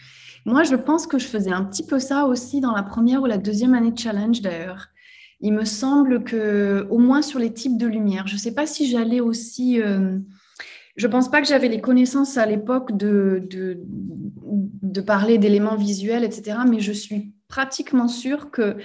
[0.46, 3.28] Moi, je pense que je faisais un petit peu ça aussi dans la première ou
[3.28, 4.88] la deuxième année de challenge d'ailleurs.
[5.42, 8.68] Il me semble que, au moins sur les types de lumière, je ne sais pas
[8.68, 9.82] si j'allais aussi.
[9.82, 10.18] Euh,
[10.98, 15.78] je ne pense pas que j'avais les connaissances à l'époque de, de, de, parler d'éléments
[15.78, 16.60] visuels, etc.
[16.70, 18.76] Mais je suis pratiquement sûre que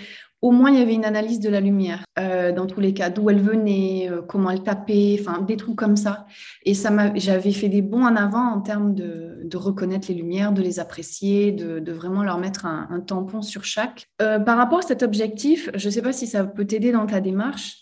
[0.46, 3.10] au moins il y avait une analyse de la lumière euh, dans tous les cas,
[3.10, 6.26] d'où elle venait, euh, comment elle tapait, enfin des trucs comme ça.
[6.64, 10.62] Et ça j'avais fait des bons en avant en termes de, reconnaître les lumières, de
[10.62, 14.06] les apprécier, de, vraiment leur mettre un, un tampon sur chaque.
[14.22, 17.06] Euh, par rapport à cet objectif, je ne sais pas si ça peut t'aider dans
[17.06, 17.78] ta démarche.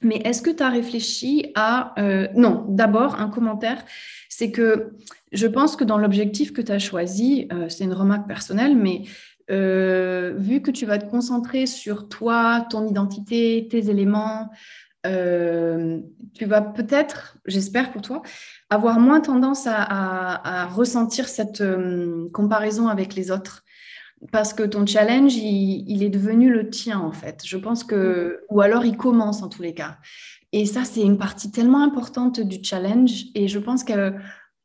[0.00, 1.94] Mais est-ce que tu as réfléchi à...
[2.34, 3.84] non, d'abord, un commentaire,
[4.30, 4.92] c'est que
[5.32, 9.02] je pense que dans l'objectif que tu as choisi, c'est une remarque personnelle, mais
[9.50, 14.50] euh, vu que tu vas te concentrer sur toi, ton identité, tes éléments,
[15.06, 16.00] euh,
[16.34, 18.22] tu vas peut-être, j'espère pour toi,
[18.68, 23.64] avoir moins tendance à, ressentir cette euh, comparaison avec les autres.
[24.32, 27.40] Parce que ton challenge, il, est devenu le tien, en fait.
[27.42, 29.96] Je pense que, ou alors il commence en tous les cas.
[30.52, 33.24] Et ça, c'est une partie tellement importante du challenge.
[33.34, 34.12] Et je pense que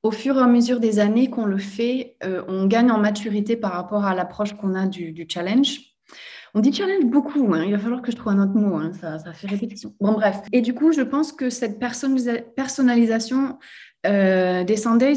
[0.05, 3.57] au fur et à mesure des années qu'on le fait, euh, on gagne en maturité
[3.57, 5.79] par rapport à l'approche qu'on a du, challenge.
[6.53, 7.63] On dit challenge beaucoup, hein.
[7.65, 8.91] il va falloir que je trouve un autre mot, hein.
[9.01, 9.95] ça, fait répétition.
[9.99, 10.41] Bon, bref.
[10.51, 13.57] Et du coup, je pense que cette personnalisation
[14.05, 15.15] euh, des Sundays,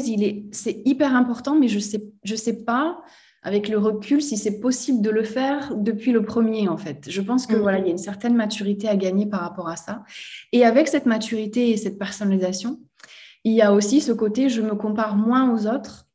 [0.51, 2.99] c'est hyper important, mais je ne sais, je sais pas,
[3.43, 7.05] avec le recul, si c'est possible de le faire depuis le premier, en fait.
[7.07, 7.59] Je pense que mm.
[7.59, 10.03] voilà, il y a une certaine maturité à gagner par rapport à ça.
[10.51, 12.79] Et avec cette maturité et cette personnalisation,
[13.43, 16.09] il y a aussi ce côté, je me compare moins aux autres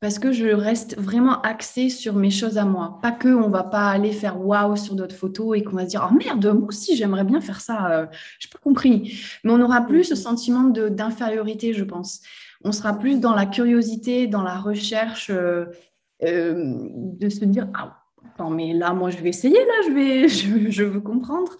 [0.00, 3.00] parce que je reste vraiment axée sur mes choses à moi.
[3.02, 5.90] Pas que on va pas aller faire waouh sur d'autres photos et qu'on va se
[5.90, 7.90] dire oh merde moi aussi j'aimerais bien faire ça.
[7.90, 8.06] Euh,
[8.38, 9.20] je n'ai pas compris.
[9.42, 12.20] Mais on n'aura plus ce sentiment d'infériorité, je pense.
[12.62, 15.66] On sera plus dans la curiosité, dans la recherche euh,
[16.24, 20.28] euh, de se dire ah attends mais là moi je vais essayer là je vais
[20.70, 21.56] je veux comprendre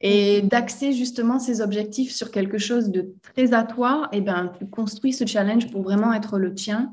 [0.00, 4.52] et d'axer justement ces objectifs sur quelque chose de très à toi, et eh ben,
[4.58, 6.92] tu construis ce challenge pour vraiment être le tien.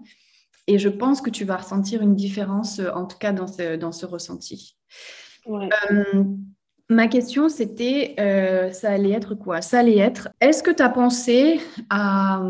[0.68, 3.94] Et je pense que tu vas ressentir une différence, en tout cas dans ce, dans
[3.94, 4.76] ce ressenti.
[5.50, 6.24] Euh,
[6.90, 9.62] ma question, c'était, euh, ça allait être quoi?
[9.62, 12.42] Ça allait être, est-ce que tu as pensé à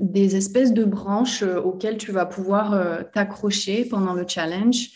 [0.00, 2.78] des espèces de branches euh, auxquelles tu vas pouvoir
[3.14, 4.90] t'accrocher pendant le challenge?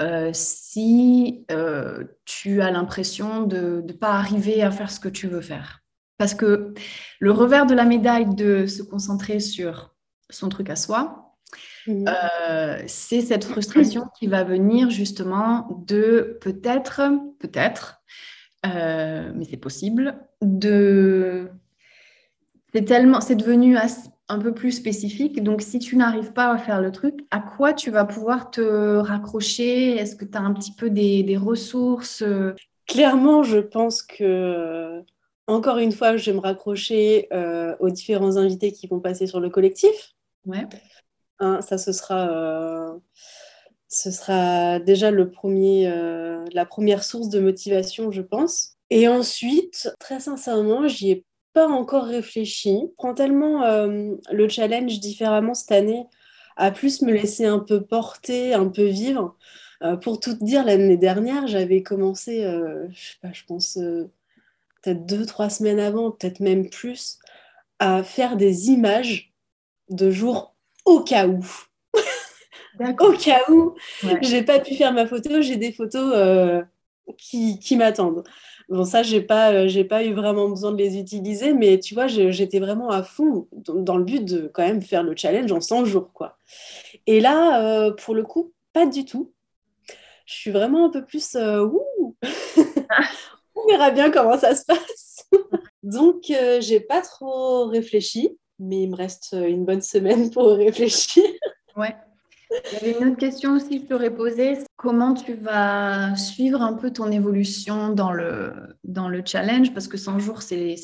[0.00, 5.28] Euh, si euh, tu as l'impression de ne pas arriver à faire ce que tu
[5.28, 5.80] veux faire.
[6.18, 6.74] Parce que
[7.20, 9.94] le revers de la médaille de se concentrer sur
[10.30, 11.34] son truc à soi,
[11.86, 12.06] mhm.
[12.08, 17.02] euh, c'est cette frustration qui va venir justement de peut-être,
[17.38, 18.02] peut-être,
[18.64, 21.50] mais c'est possible, de...
[22.72, 23.76] C'est tellement, c'est devenu
[24.28, 25.42] un peu plus spécifique.
[25.42, 28.96] Donc, si tu n'arrives pas à faire le truc, à quoi tu vas pouvoir te
[28.96, 29.96] raccrocher?
[29.96, 32.24] Est-ce que tu as un petit peu des, ressources
[32.86, 35.02] Clairement, je pense que,
[35.46, 39.40] encore une fois, je vais me raccrocher euh, aux différents invités qui vont passer sur
[39.40, 40.14] le collectif.
[40.46, 40.66] Ouais.
[41.38, 42.98] Hein, ça, ce sera, euh,
[43.88, 48.76] ce sera déjà le premier, euh, la première source de motivation, je pense.
[48.90, 52.80] Et ensuite, très sincèrement, j'y ai pas encore réfléchi.
[52.96, 56.06] Prends tellement euh, le challenge différemment cette année
[56.56, 59.36] à plus me laisser un peu porter, un peu vivre.
[59.82, 63.78] Euh, pour tout dire, l'année dernière, j'avais commencé, euh, je sais pas, je pense
[64.82, 67.18] peut-être deux, trois semaines avant, peut-être même plus,
[67.78, 69.32] à faire des images
[69.88, 71.44] de jours au cas où.
[73.00, 73.74] au cas où
[74.22, 76.64] j'ai pas pu faire ma photo, j'ai des photos
[77.18, 78.24] qui, m'attendent.
[78.68, 82.06] Bon, ça, j'ai pas, euh, pas eu vraiment besoin de les utiliser, mais tu vois,
[82.06, 85.84] j'étais vraiment à fond dans le but de quand même faire le challenge en 100
[85.84, 86.38] jours, quoi.
[87.06, 89.32] Et là, euh, pour le coup, pas du tout.
[90.26, 91.66] Je suis vraiment un peu plus euh,
[93.54, 95.28] On verra bien comment ça se passe.
[95.82, 101.24] Donc, j'ai pas trop réfléchi, mais il me reste une bonne semaine pour réfléchir.
[101.76, 101.94] Ouais.
[102.72, 104.58] Il y avait une autre question aussi que je t'aurais posée.
[104.76, 108.52] Comment tu vas suivre un peu ton évolution dans le,
[108.84, 110.76] dans le challenge Parce que 100 jours, c'est,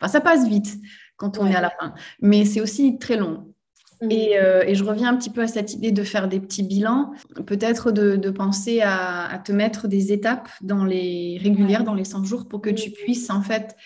[0.00, 0.76] enfin, ça passe vite
[1.16, 1.94] quand on est à la fin.
[2.20, 3.54] Mais c'est aussi très long.
[4.02, 4.10] Mm.
[4.10, 6.62] Et, euh, et, je reviens un petit peu à cette idée de faire des petits
[6.62, 7.12] bilans,
[7.46, 12.04] peut-être de, de penser à, à, te mettre des étapes dans les régulières, dans les
[12.04, 12.94] 100 jours, pour que tu mm.
[12.94, 13.76] puisses en fait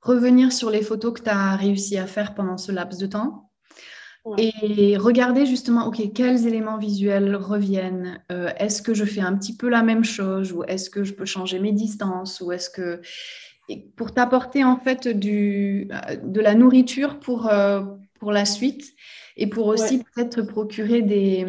[0.00, 3.47] revenir sur les photos que tu as réussi à faire pendant ce laps de temps
[4.36, 8.22] et regarder justement, OK, quels éléments visuels reviennent.
[8.30, 11.14] Euh, Est-ce que je fais un petit peu la même chose ou est-ce que je
[11.14, 13.00] peux changer mes distances ou est-ce que...
[13.96, 17.82] pour t'apporter en fait du, euh, de la nourriture pour, euh,
[18.18, 18.84] pour la suite
[19.36, 21.46] et pour aussi peut-être procurer des,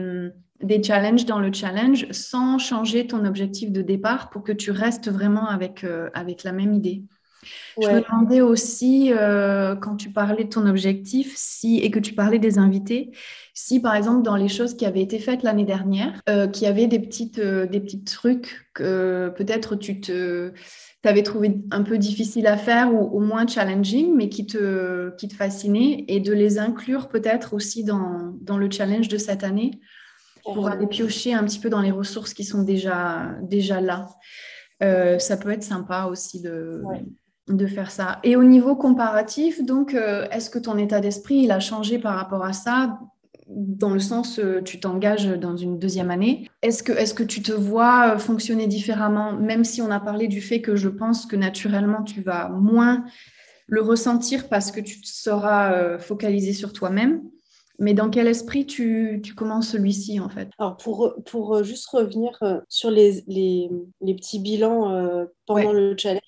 [0.61, 5.09] des challenges dans le challenge sans changer ton objectif de départ pour que tu restes
[5.09, 7.03] vraiment avec, euh, avec la même idée.
[7.81, 12.13] Je me demandais aussi, euh, quand tu parlais de ton objectif si, et que tu
[12.13, 13.11] parlais des invités,
[13.53, 16.67] si par exemple dans les choses qui avaient été faites l'année dernière, euh, qu'il y
[16.67, 20.51] avait des, petites, des petits trucs que peut-être tu te
[21.03, 25.27] avais trouvé un peu difficile à faire ou au moins challenging, mais qui te, qui
[25.27, 29.79] te fascinaient, et de les inclure peut-être aussi dans, dans le challenge de cette année
[30.43, 34.09] pour aller piocher un petit peu dans les ressources qui sont déjà, déjà là.
[34.81, 36.81] Euh, ça peut être sympa aussi de,
[37.49, 38.19] de faire ça.
[38.23, 42.15] Et au niveau comparatif, donc, euh, est-ce que ton état d'esprit, il a changé par
[42.15, 42.99] rapport à ça?
[43.47, 46.47] Dans le sens, euh, tu t'engages dans une deuxième année.
[46.61, 50.41] Est-ce que, est que tu te vois fonctionner différemment, même si on a parlé du
[50.41, 53.03] fait que je pense que naturellement, tu vas moins
[53.67, 57.21] le ressentir parce que tu seras focalisé sur toi-même?
[57.79, 60.49] Mais dans quel esprit tu, tu commences celui-ci, en fait?
[60.59, 63.69] Alors, pour, pour euh, juste revenir euh, sur les, les,
[64.01, 66.21] les petits bilans euh, pendant le challenge,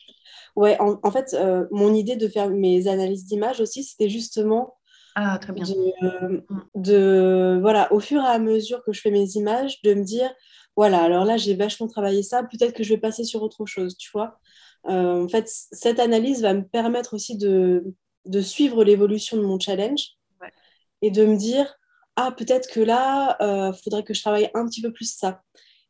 [0.56, 1.36] ouais, en, en fait,
[1.72, 4.76] mon idée de faire mes analyses d'images aussi, c'était justement
[5.16, 5.66] ah, très bien.
[5.66, 10.04] De, de, voilà, au fur et à mesure que je fais mes images, de me
[10.04, 10.32] dire,
[10.76, 13.98] voilà, alors là, j'ai vachement travaillé ça, peut-être que je vais passer sur autre chose,
[13.98, 14.40] tu vois.
[14.86, 17.84] en fait, cette analyse va me permettre aussi de,
[18.26, 20.18] de suivre l'évolution de mon challenge
[21.02, 21.76] et de me dire
[22.16, 25.42] ah peut-être que là il euh, faudrait que je travaille un petit peu plus ça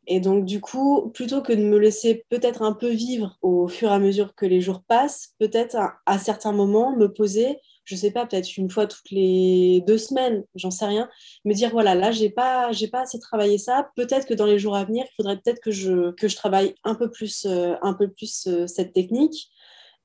[0.07, 3.89] et donc du coup plutôt que de me laisser peut-être un peu vivre au fur
[3.89, 8.11] et à mesure que les jours passent peut-être à, certains moments me poser je sais
[8.11, 11.09] pas peut-être une fois toutes les deux semaines j'en sais rien
[11.45, 13.89] me dire voilà là j'ai pas j'ai pas assez travaillé ça.
[13.95, 16.75] Peut-être que dans les jours à venir il faudrait peut-être que je que je travaille
[16.83, 19.49] un peu plus euh, un peu plus euh, cette technique.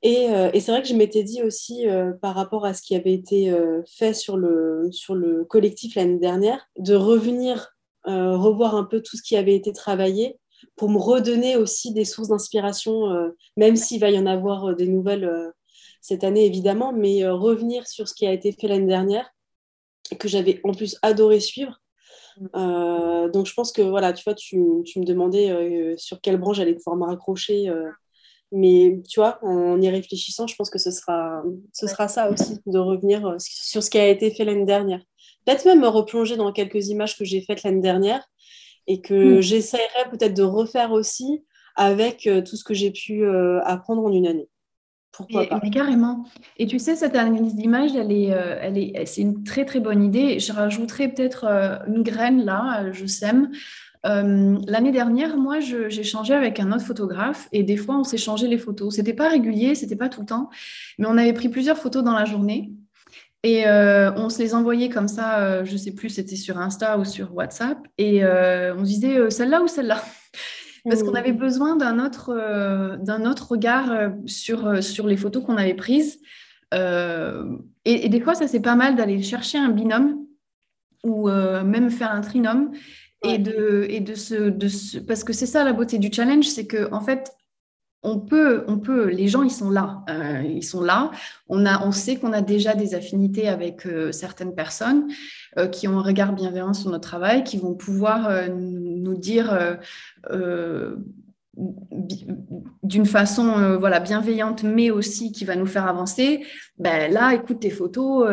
[0.05, 1.87] Euh, et, c'est vrai que je m'étais dit aussi,
[2.21, 3.53] par rapport à ce qui avait été
[3.89, 7.76] fait sur le, sur le collectif l'année dernière, de revenir
[8.07, 10.39] revoir un peu tout ce qui avait été travaillé
[10.77, 15.53] pour me redonner aussi des sources d'inspiration, même s'il va y en avoir des nouvelles
[16.01, 19.29] cette année évidemment, mais revenir sur ce qui a été fait l'année dernière,
[20.19, 21.81] que j'avais en plus adoré suivre.
[22.39, 23.31] Mm.
[23.33, 26.75] donc je pense que voilà, tu vois, tu, tu me demandais sur quelle branche j'allais
[26.75, 27.71] pouvoir me raccrocher
[28.53, 31.43] mais tu vois, en y réfléchissant, je pense que ce sera,
[31.73, 35.01] ce sera ça aussi, de revenir euh, sur ce qui a été fait l'année dernière.
[35.47, 38.23] Peut-être même me replonger dans quelques images que j'ai faites l'année dernière
[38.87, 39.41] et que mm.
[39.41, 41.45] j'essaierai peut-être de refaire aussi
[41.77, 44.49] avec euh, tout ce que j'ai pu euh, apprendre en une année.
[45.13, 46.25] Pourquoi pas carrément.
[46.59, 50.05] Et tu sais, cette analyse d'image, elle est, elle est, c'est une très très bonne
[50.05, 50.39] idée.
[50.39, 51.47] Je rajouterai peut-être
[51.87, 53.51] une graine là, je sème.
[54.07, 58.19] Euh, l'année dernière, moi, j'ai changé avec un autre photographe et des fois, on s'est
[58.19, 58.95] changé les photos.
[58.95, 60.49] C'était pas régulier, c'était pas tout le temps,
[60.99, 62.71] mais on avait pris plusieurs photos dans la journée
[63.47, 65.39] et euh, on se les envoyait comme ça.
[65.39, 69.63] Euh, je sais plus, c'était sur Insta ou sur WhatsApp et on se disait celle-là
[69.63, 70.03] ou celle-là?
[70.85, 71.17] Parce qu'on mmh.
[71.17, 72.33] avait besoin d'un autre,
[72.99, 76.19] d'un autre regard sur, sur les photos qu'on avait prises.
[76.73, 76.79] Et,
[77.85, 80.27] et, des fois, ça c'est pas mal d'aller chercher un binôme
[81.05, 82.73] ou même faire un trinôme
[83.23, 86.93] et de, et de, de parce que c'est ça la beauté du challenge, c'est que
[86.93, 87.33] en fait,
[88.07, 91.11] on peut, on peut, les gens, ils sont là, euh, ils sont là.
[91.49, 95.09] On a, on sait qu'on a déjà des affinités avec euh, certaines personnes
[95.59, 99.77] euh, qui ont un regard bienveillant sur notre travail, qui vont pouvoir nous dire
[102.83, 106.45] d'une façon voilà bienveillante, mais aussi qui va nous faire avancer.
[106.79, 108.29] Ben là, écoute tes photos,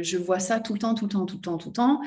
[0.00, 2.00] je vois ça tout le temps, tout le temps, tout le temps, tout le temps.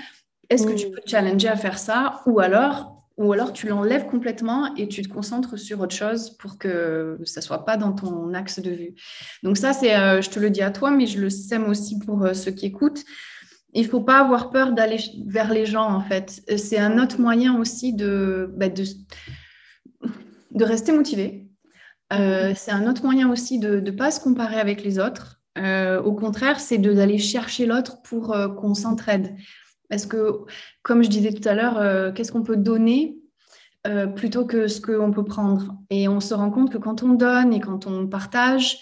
[0.50, 0.92] Est-ce que tu mm.
[0.92, 2.22] peux te challenger à faire ça?
[2.26, 6.58] Ou alors, ou alors tu l'enlèves complètement et tu te concentres sur autre chose pour
[6.58, 8.96] que ça soit pas dans ton axe de vue.
[9.44, 12.00] Donc ça, c'est, euh, je te le dis à toi, mais je le sème aussi
[12.00, 13.04] pour euh, ceux qui écoutent.
[13.74, 14.98] Il faut pas avoir peur d'aller
[15.28, 16.42] vers les gens, en fait.
[16.58, 18.84] C'est un autre moyen aussi de, bah, de,
[20.64, 21.48] rester motivé.
[22.14, 25.42] Euh, c'est un autre moyen aussi de ne pas se comparer avec les autres.
[25.58, 29.36] au contraire, c'est d'aller chercher l'autre pour qu'on s'entraide.
[29.94, 30.40] Est-ce que,
[30.82, 33.18] comme je disais tout à l'heure, euh, qu'est-ce qu'on peut donner
[33.86, 35.76] euh, plutôt que ce qu'on peut prendre?
[35.92, 38.80] Et on se rend compte que quand on donne et quand on partage,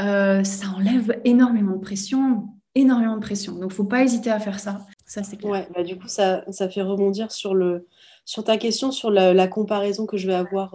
[0.00, 3.54] euh, ça enlève énormément de pression, énormément de pression.
[3.54, 4.80] Donc, il ne faut pas hésiter à faire ça.
[5.06, 5.50] Ça, c'est clair.
[5.50, 7.88] Ouais, bah, du coup, ça, ça, fait rebondir sur, le,
[8.24, 10.74] sur ta question, sur la, comparaison que je vais avoir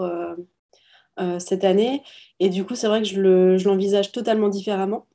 [1.40, 2.04] cette année.
[2.40, 5.08] Et du coup, c'est vrai que je l'envisage totalement différemment.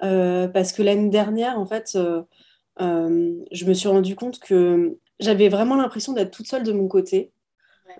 [0.00, 1.96] parce que l'année dernière, en fait,
[2.78, 7.32] je me suis rendu compte que j'avais vraiment l'impression d'être toute seule de mon côté,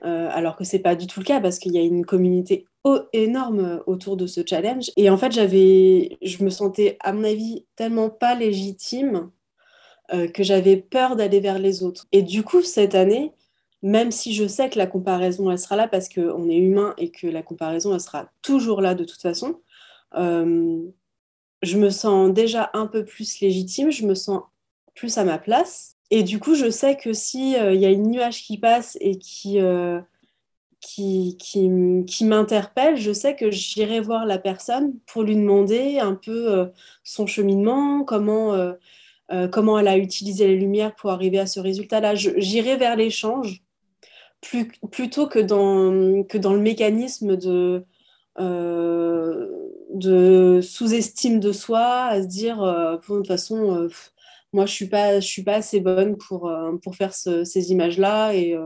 [0.05, 2.67] euh, alors que c'est pas du tout le cas parce qu'il y a une communauté
[3.13, 4.91] énorme autour de ce challenge.
[4.97, 9.31] Et en fait, j'avais, je me sentais, à mon avis, tellement pas légitime
[10.13, 12.07] euh, que j'avais peur d'aller vers les autres.
[12.13, 13.33] Et du coup, cette année,
[13.83, 17.11] même si je sais que la comparaison, elle sera là parce qu'on est humain et
[17.11, 19.61] que la comparaison, elle sera toujours là de toute façon,
[20.15, 20.81] euh,
[21.63, 24.43] je me sens déjà un peu plus légitime, je me sens
[24.97, 25.97] plus à ma place.
[26.11, 29.19] Et du coup, je sais que s'il il y a une nuage qui passe et
[29.19, 29.61] qui,
[30.81, 31.37] qui,
[32.07, 36.67] qui, m'interpelle, je sais que j'irai voir la personne pour lui demander un peu euh,
[37.03, 38.73] son cheminement, comment, euh,
[39.33, 42.15] euh, comment elle a utilisé les lumières pour arriver à ce résultat-là.
[42.15, 43.63] J'irai vers l'échange
[44.91, 47.85] plutôt que dans, que dans le mécanisme de,
[48.39, 53.89] de sous-estime de soi, à se dire, de toute façon,
[54.53, 56.51] moi, je ne suis, pas, je suis pas assez bonne pour,
[56.83, 58.35] pour faire ces images-là.
[58.35, 58.57] Et,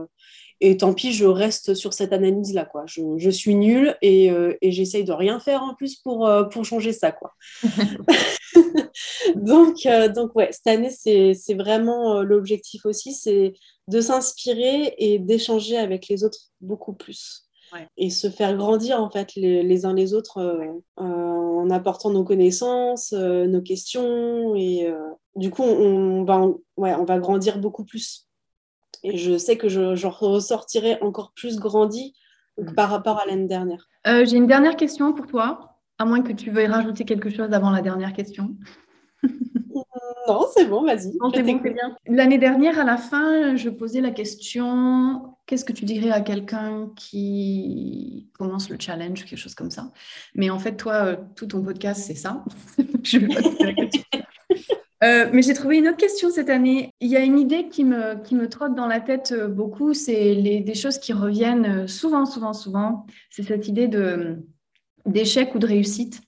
[0.63, 2.65] et tant pis, je reste sur cette analyse-là.
[2.65, 2.83] Quoi.
[2.85, 6.63] Je, suis nulle et, euh, et j'essaye de rien faire en plus pour, euh, pour
[6.65, 7.11] changer ça.
[7.11, 7.33] Quoi.
[9.35, 13.53] donc, euh, donc, ouais, cette année, c'est vraiment l'objectif aussi, c'est
[13.87, 17.49] de s'inspirer et d'échanger avec les autres beaucoup plus.
[17.97, 23.13] Et se faire grandir en fait les, les uns les autres en apportant nos connaissances,
[23.13, 24.55] nos questions.
[24.55, 24.91] Et
[25.35, 26.47] du coup, on, va,
[26.77, 28.27] ouais, on va grandir beaucoup plus
[29.03, 32.13] et je sais que je, ressortirai encore plus grandi
[32.57, 32.73] mm.
[32.73, 33.87] par rapport à l'année dernière.
[34.07, 37.51] Euh, j'ai une dernière question pour toi, à moins que tu veuilles rajouter quelque chose
[37.53, 38.55] avant la dernière question.
[40.27, 41.17] non, c'est bon, vas-y.
[42.07, 46.89] L'année dernière, à la fin, je posais la question qu'est-ce que tu dirais à quelqu'un
[46.95, 49.91] qui commence le challenge, quelque chose comme ça?
[50.35, 52.43] Mais en fait, toi, euh, tout ton podcast, c'est ça.
[53.03, 54.03] je vais pas te la question.
[55.03, 56.93] Euh, mais j'ai trouvé une autre question cette année.
[56.99, 59.95] Il y a une idée qui me, qui me trotte dans la tête euh, beaucoup,
[59.95, 63.05] c'est des choses qui reviennent souvent, souvent, souvent.
[63.31, 63.89] C'est cette idée
[65.05, 66.21] d'échec ou de réussite.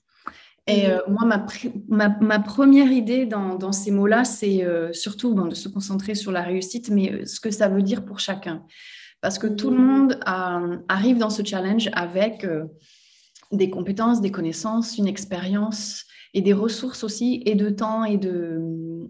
[0.66, 1.46] Et moi, ma,
[1.88, 6.32] ma, ma, première idée dans, dans ces mots-là, c'est surtout bon, de se concentrer sur
[6.32, 8.64] la réussite, mais ce que ça veut dire pour chacun.
[9.24, 12.46] Parce que tout le monde arrive dans ce challenge avec
[13.52, 16.04] des compétences, des connaissances, une expérience,
[16.34, 18.60] et des ressources aussi, et de temps et de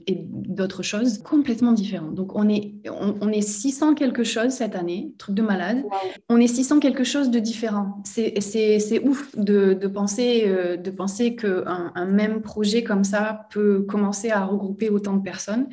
[0.07, 2.15] et d'autres choses complètement différentes.
[2.15, 5.83] Donc on est on, est 600 quelque chose cette année, truc de malade.
[6.29, 8.01] On est 600 quelque chose de différent.
[8.05, 13.83] C'est ouf de, de penser euh, de penser que un, même projet comme ça peut
[13.89, 15.67] commencer à regrouper autant de personnes.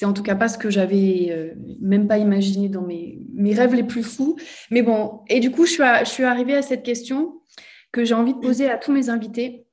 [0.00, 3.52] C'est en tout cas pas ce que j'avais euh, même pas imaginé dans mes, mes
[3.52, 4.34] rêves les plus fous.
[4.70, 7.42] Mais bon, et du coup, je suis, je suis arrivée à cette question
[7.92, 9.66] que j'ai envie de poser à tous mes invités.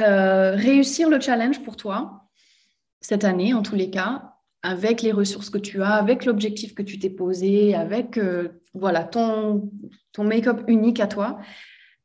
[0.00, 2.24] Euh, réussir le challenge pour toi,
[3.00, 4.32] cette année en tous les cas,
[4.64, 9.04] avec les ressources que tu as, avec l'objectif que tu t'es posé, avec euh, voilà,
[9.04, 9.70] ton,
[10.12, 11.38] ton make-up unique à toi,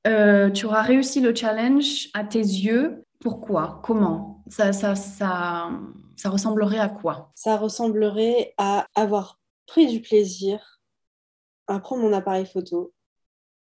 [0.06, 3.06] tu auras réussi le challenge à tes yeux.
[3.20, 3.82] Pourquoi?
[3.84, 4.44] Comment?
[4.50, 4.94] Ça, ça,
[6.16, 7.32] ça ressemblerait à quoi?
[7.36, 10.82] Ça ressemblerait à avoir pris du plaisir
[11.68, 12.94] à prendre mon appareil photo,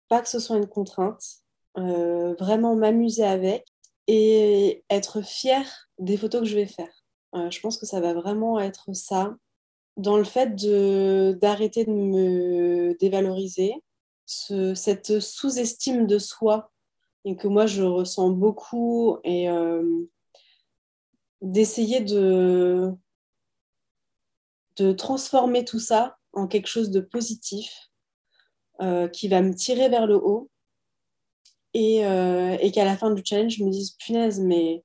[0.08, 1.24] pas que ce soit une contrainte,
[1.76, 3.66] vraiment m'amuser avec
[4.08, 7.06] et être fière des photos que je vais faire.
[7.36, 9.36] Euh, je pense que ça va vraiment être ça,
[9.97, 13.74] dans le fait d'arrêter de, me dévaloriser,
[14.26, 16.72] cette sous-estime de soi
[17.26, 19.84] et que moi je ressens beaucoup et euh,
[21.42, 22.94] d'essayer de,
[24.98, 27.90] transformer tout ça en quelque chose de positif
[28.82, 30.50] euh, qui va me tirer vers le haut
[31.76, 34.84] euh, et, qu'à la fin du challenge, je me dise, punaise, mais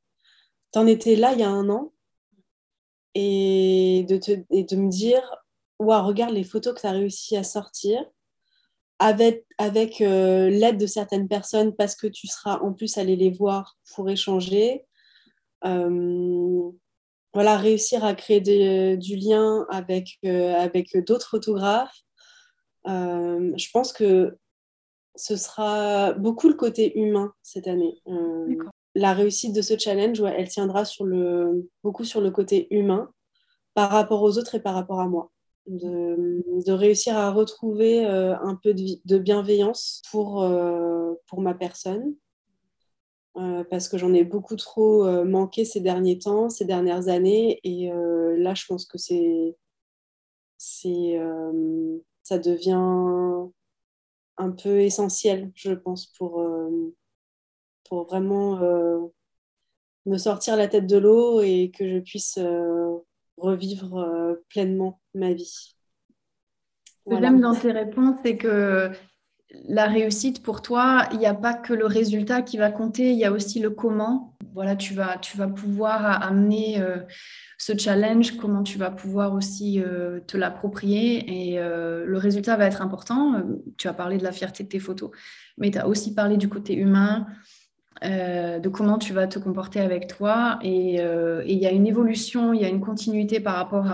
[0.72, 1.92] t'en étais là il y a un an
[3.14, 5.22] et de, me dire,
[5.78, 8.04] waouh, regarde les photos que tu as réussi à sortir
[8.98, 13.30] avec, avec euh, l'aide de certaines personnes parce que tu seras en plus allé les
[13.30, 14.84] voir pour échanger.
[15.64, 16.70] Euh,
[17.32, 18.40] voilà, réussir à créer
[18.96, 21.96] du lien avec, avec d'autres photographes.
[22.86, 24.36] je pense que
[25.16, 28.00] ce sera beaucoup le côté humain cette année.
[28.08, 28.56] Euh,
[28.94, 33.10] la réussite de ce challenge, elle tiendra sur le, beaucoup sur le côté humain
[33.74, 35.30] par rapport aux autres et par rapport à moi.
[35.66, 42.14] De, réussir à retrouver euh, un peu de, bienveillance pour, euh, pour ma personne.
[43.34, 47.60] Parce que j'en ai beaucoup trop manqué ces derniers temps, ces dernières années.
[47.64, 47.90] Et
[48.36, 49.56] là, je pense que c'est,
[50.56, 51.18] c'est,
[52.22, 53.50] ça devient
[54.36, 56.94] un peu essentiel, je pense, pour, euh,
[57.88, 59.00] pour vraiment euh,
[60.06, 62.96] me sortir la tête de l'eau et que je puisse euh,
[63.36, 65.76] revivre pleinement ma vie.
[67.06, 68.90] Ce que j'aime dans tes réponses, c'est que
[69.66, 73.18] la réussite pour toi, il n'y a pas que le résultat qui va compter, il
[73.18, 74.36] y a aussi le comment.
[74.52, 76.98] Voilà, tu vas, tu vas pouvoir amener euh,
[77.58, 81.52] ce challenge, comment tu vas pouvoir aussi euh, te l'approprier.
[81.52, 83.42] Et euh, le résultat va être important.
[83.78, 85.10] Tu as parlé de la fierté de tes photos,
[85.58, 87.26] mais tu as aussi parlé du côté humain,
[88.02, 90.58] de comment tu vas te comporter avec toi.
[90.62, 93.86] Et il y a une évolution, il y a une continuité par rapport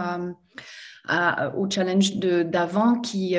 [1.56, 3.36] au challenge d'avant qui,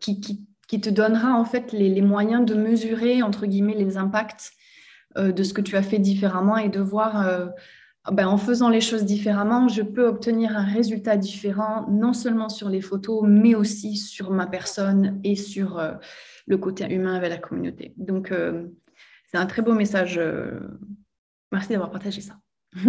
[0.00, 4.52] qui, qui qui te donnera en fait les, moyens de mesurer, entre guillemets, les impacts
[5.16, 7.46] euh, de ce que tu as fait différemment et de voir, euh,
[8.10, 12.68] ben, en faisant les choses différemment, je peux obtenir un résultat différent, non seulement sur
[12.68, 15.92] les photos, mais aussi sur ma personne et sur euh,
[16.46, 17.94] le côté humain avec la communauté.
[17.96, 18.32] Donc,
[19.30, 20.20] c'est un très beau message.
[21.50, 22.34] Merci d'avoir partagé ça.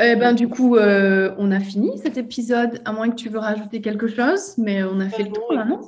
[0.00, 3.80] Eh ben, du coup, on a fini cet épisode, à moins que tu veux rajouter
[3.80, 5.80] quelque chose, mais on a fait le tour là, non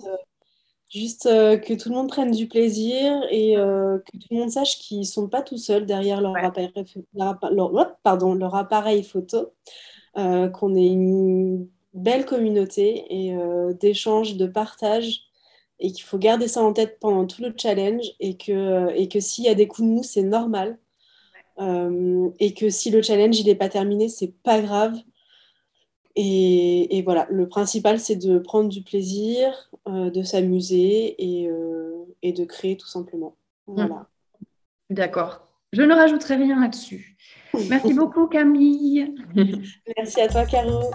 [0.90, 4.50] Juste euh, que tout le monde prenne du plaisir et euh, que tout le monde
[4.50, 6.72] sache qu'ils ne sont pas tout seuls derrière leur, appareil,
[8.02, 9.52] pardon, leur appareil photo,
[10.18, 13.36] euh, qu'on est une belle communauté et
[13.80, 15.22] d'échange, de partage
[15.78, 19.20] et qu'il faut garder ça en tête pendant tout le challenge et que, et que
[19.20, 20.76] s'il y a des coups de mou, c'est normal.
[21.60, 24.96] et que si le challenge il n'est pas terminé, c'est pas grave.
[26.16, 32.44] Et, voilà, le principal, c'est de prendre du plaisir, euh, de s'amuser euh, et, de
[32.44, 33.36] créer tout simplement.
[33.66, 34.06] Voilà.
[34.90, 35.46] D'accord.
[35.72, 37.16] Je ne rajouterai rien là-dessus.
[37.68, 39.14] Merci beaucoup, Camille.
[39.96, 40.90] Merci à toi, Caro.